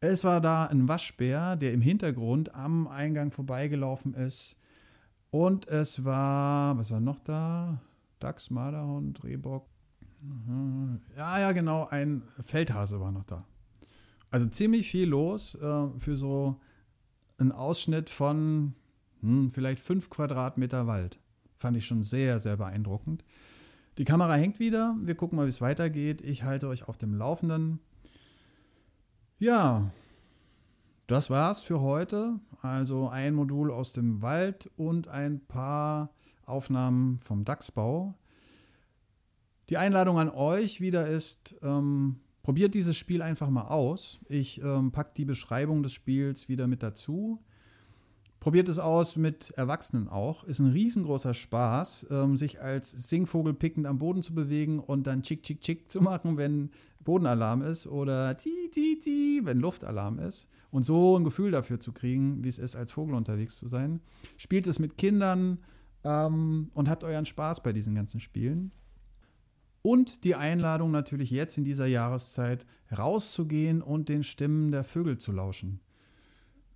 Es 0.01 0.23
war 0.23 0.41
da 0.41 0.67
ein 0.67 0.87
Waschbär, 0.87 1.57
der 1.57 1.73
im 1.73 1.81
Hintergrund 1.81 2.55
am 2.55 2.87
Eingang 2.87 3.33
vorbeigelaufen 3.33 4.15
ist. 4.15 4.57
Und 5.31 5.67
es 5.67 6.05
war, 6.05 6.79
was 6.79 6.91
war 6.93 7.01
noch 7.01 7.19
da? 7.19 7.81
Dachs, 8.21 8.51
Marderhund, 8.51 9.25
Rehbock. 9.25 9.67
Ja, 11.17 11.41
ja, 11.41 11.53
genau, 11.53 11.89
ein 11.89 12.23
Feldhase 12.45 13.01
war 13.01 13.11
noch 13.11 13.25
da. 13.25 13.45
Also 14.31 14.47
ziemlich 14.47 14.91
viel 14.91 15.09
los 15.09 15.55
äh, 15.57 15.89
für 15.99 16.17
so 16.17 16.61
einen 17.39 17.53
Ausschnitt 17.53 18.11
von 18.11 18.75
hm, 19.25 19.51
vielleicht 19.51 19.81
fünf 19.81 20.11
Quadratmeter 20.11 20.87
Wald. 20.87 21.19
Fand 21.57 21.77
ich 21.77 21.87
schon 21.87 22.03
sehr, 22.03 22.41
sehr 22.41 22.57
beeindruckend. 22.57 23.25
Die 23.97 24.05
Kamera 24.05 24.35
hängt 24.35 24.59
wieder. 24.59 24.97
Wir 25.01 25.15
gucken 25.15 25.37
mal, 25.37 25.47
wie 25.47 25.51
es 25.51 25.61
weitergeht. 25.61 26.21
Ich 26.21 26.43
halte 26.43 26.69
euch 26.69 26.89
auf 26.89 26.99
dem 26.99 27.15
Laufenden. 27.15 27.81
Ja, 29.39 29.91
das 31.07 31.31
war's 31.31 31.63
für 31.63 31.81
heute. 31.81 32.39
Also 32.61 33.09
ein 33.09 33.35
Modul 33.35 33.71
aus 33.71 33.93
dem 33.93 34.21
Wald 34.21 34.71
und 34.77 35.09
ein 35.09 35.41
paar 35.41 36.11
Aufnahmen 36.45 37.21
vom 37.21 37.45
Dachsbau. 37.45 38.15
Die 39.71 39.79
Einladung 39.79 40.19
an 40.19 40.29
euch 40.29 40.81
wieder 40.81 41.07
ist, 41.07 41.55
ähm, 41.63 42.21
probiert 42.43 42.75
dieses 42.75 42.97
Spiel 42.97 43.23
einfach 43.23 43.49
mal 43.49 43.69
aus. 43.69 44.19
Ich 44.29 44.61
ähm, 44.61 44.93
packe 44.93 45.13
die 45.17 45.25
Beschreibung 45.25 45.83
des 45.83 45.93
Spiels 45.93 46.49
wieder 46.49 46.67
mit 46.67 46.83
dazu. 46.83 47.43
Probiert 48.45 48.69
es 48.69 48.79
aus 48.79 49.17
mit 49.17 49.53
Erwachsenen 49.53 50.07
auch. 50.07 50.45
Ist 50.45 50.59
ein 50.59 50.71
riesengroßer 50.71 51.33
Spaß, 51.33 52.09
ähm, 52.11 52.37
sich 52.37 52.61
als 52.61 52.91
Singvogel 52.91 53.55
pickend 53.55 53.87
am 53.87 53.99
Boden 53.99 54.23
zu 54.23 54.35
bewegen 54.35 54.81
und 54.81 55.07
dann 55.07 55.23
tschick, 55.23 55.43
tschick, 55.43 55.63
tschick 55.63 55.91
zu 55.91 56.03
machen, 56.03 56.37
wenn 56.37 56.69
Bodenalarm 57.03 57.63
ist 57.63 57.87
oder 57.87 58.37
ti, 58.37 58.69
ti, 58.71 59.01
ti, 59.01 59.41
wenn 59.45 59.61
Luftalarm 59.61 60.19
ist. 60.19 60.47
Und 60.71 60.83
so 60.83 61.19
ein 61.19 61.25
Gefühl 61.25 61.53
dafür 61.53 61.81
zu 61.81 61.95
kriegen, 61.95 62.45
wie 62.45 62.51
es 62.51 62.59
ist, 62.59 62.77
als 62.77 62.93
Vogel 62.93 63.15
unterwegs 63.15 63.57
zu 63.57 63.67
sein. 63.67 64.03
Spielt 64.37 64.67
es 64.67 64.79
mit 64.79 64.99
Kindern 64.99 65.61
ähm, 66.05 66.71
und 66.75 66.91
habt 66.91 67.03
euren 67.03 67.25
Spaß 67.25 67.63
bei 67.63 67.73
diesen 67.73 67.95
ganzen 67.95 68.21
Spielen. 68.21 68.73
Und 69.81 70.23
die 70.23 70.35
Einladung 70.35 70.91
natürlich 70.91 71.31
jetzt 71.31 71.57
in 71.57 71.65
dieser 71.65 71.87
Jahreszeit 71.87 72.67
rauszugehen 72.95 73.81
und 73.81 74.11
den 74.11 74.23
Stimmen 74.23 74.71
der 74.71 74.85
Vögel 74.85 75.17
zu 75.17 75.33
lauschen. 75.33 75.81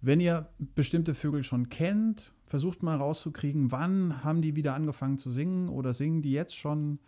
Wenn 0.00 0.20
ihr 0.20 0.48
bestimmte 0.74 1.14
Vögel 1.14 1.42
schon 1.42 1.68
kennt, 1.68 2.32
versucht 2.46 2.82
mal 2.82 2.96
rauszukriegen, 2.96 3.72
wann 3.72 4.22
haben 4.22 4.42
die 4.42 4.56
wieder 4.56 4.74
angefangen 4.74 5.18
zu 5.18 5.30
singen 5.30 5.68
oder 5.68 5.92
singen 5.92 6.22
die 6.22 6.32
jetzt 6.32 6.56
schon. 6.56 6.98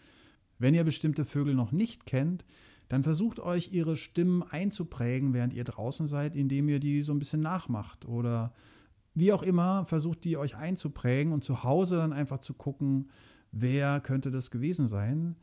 Wenn 0.59 0.75
ihr 0.75 0.85
bestimmte 0.85 1.25
Vögel 1.25 1.55
noch 1.55 1.73
nicht 1.73 2.05
kennt, 2.05 2.45
dann 2.89 3.05
versucht 3.05 3.39
euch 3.39 3.73
ihre 3.73 3.97
Stimmen 3.97 4.43
einzuprägen, 4.43 5.33
während 5.33 5.53
ihr 5.53 5.65
draußen 5.65 6.07
seid, 6.07 6.35
indem 6.35 6.69
ihr 6.69 6.81
die 6.81 7.03
so 7.03 7.13
ein 7.13 7.21
bisschen 7.21 7.41
nachmacht 7.41 8.05
oder 8.05 8.53
wie 9.15 9.33
auch 9.33 9.43
immer, 9.43 9.85
versucht 9.85 10.25
die 10.25 10.37
euch 10.37 10.57
einzuprägen 10.57 11.33
und 11.33 11.45
zu 11.45 11.63
Hause 11.63 11.97
dann 11.97 12.13
einfach 12.13 12.39
zu 12.39 12.55
gucken, 12.55 13.11
wer 13.53 14.01
könnte 14.01 14.31
das 14.31 14.51
gewesen 14.51 14.89
sein. 14.89 15.37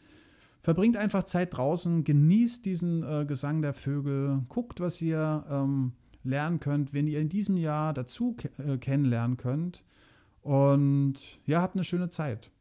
Verbringt 0.62 0.98
einfach 0.98 1.24
Zeit 1.24 1.56
draußen, 1.56 2.04
genießt 2.04 2.66
diesen 2.66 3.04
äh, 3.04 3.26
Gesang 3.26 3.62
der 3.62 3.74
Vögel, 3.74 4.44
guckt, 4.50 4.80
was 4.80 5.02
ihr 5.02 5.46
ähm, 5.50 5.94
lernen 6.28 6.60
könnt, 6.60 6.94
wenn 6.94 7.08
ihr 7.08 7.20
in 7.20 7.30
diesem 7.30 7.58
Jahr 7.58 7.94
dazu 7.94 8.36
äh, 8.58 8.78
kennenlernen 8.78 9.38
könnt. 9.38 9.84
Und 10.42 11.16
ja, 11.46 11.62
habt 11.62 11.76
eine 11.76 11.84
schöne 11.84 12.10
Zeit. 12.10 12.52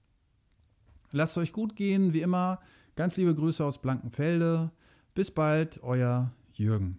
Lasst 1.13 1.33
es 1.33 1.39
euch 1.39 1.53
gut 1.53 1.77
gehen, 1.77 2.13
wie 2.13 2.21
immer. 2.21 2.61
Ganz 2.97 3.17
liebe 3.17 3.35
Grüße 3.35 3.65
aus 3.65 3.81
Blankenfelde. 3.81 4.71
Bis 5.15 5.31
bald, 5.31 5.83
euer 5.83 6.33
Jürgen. 6.53 6.99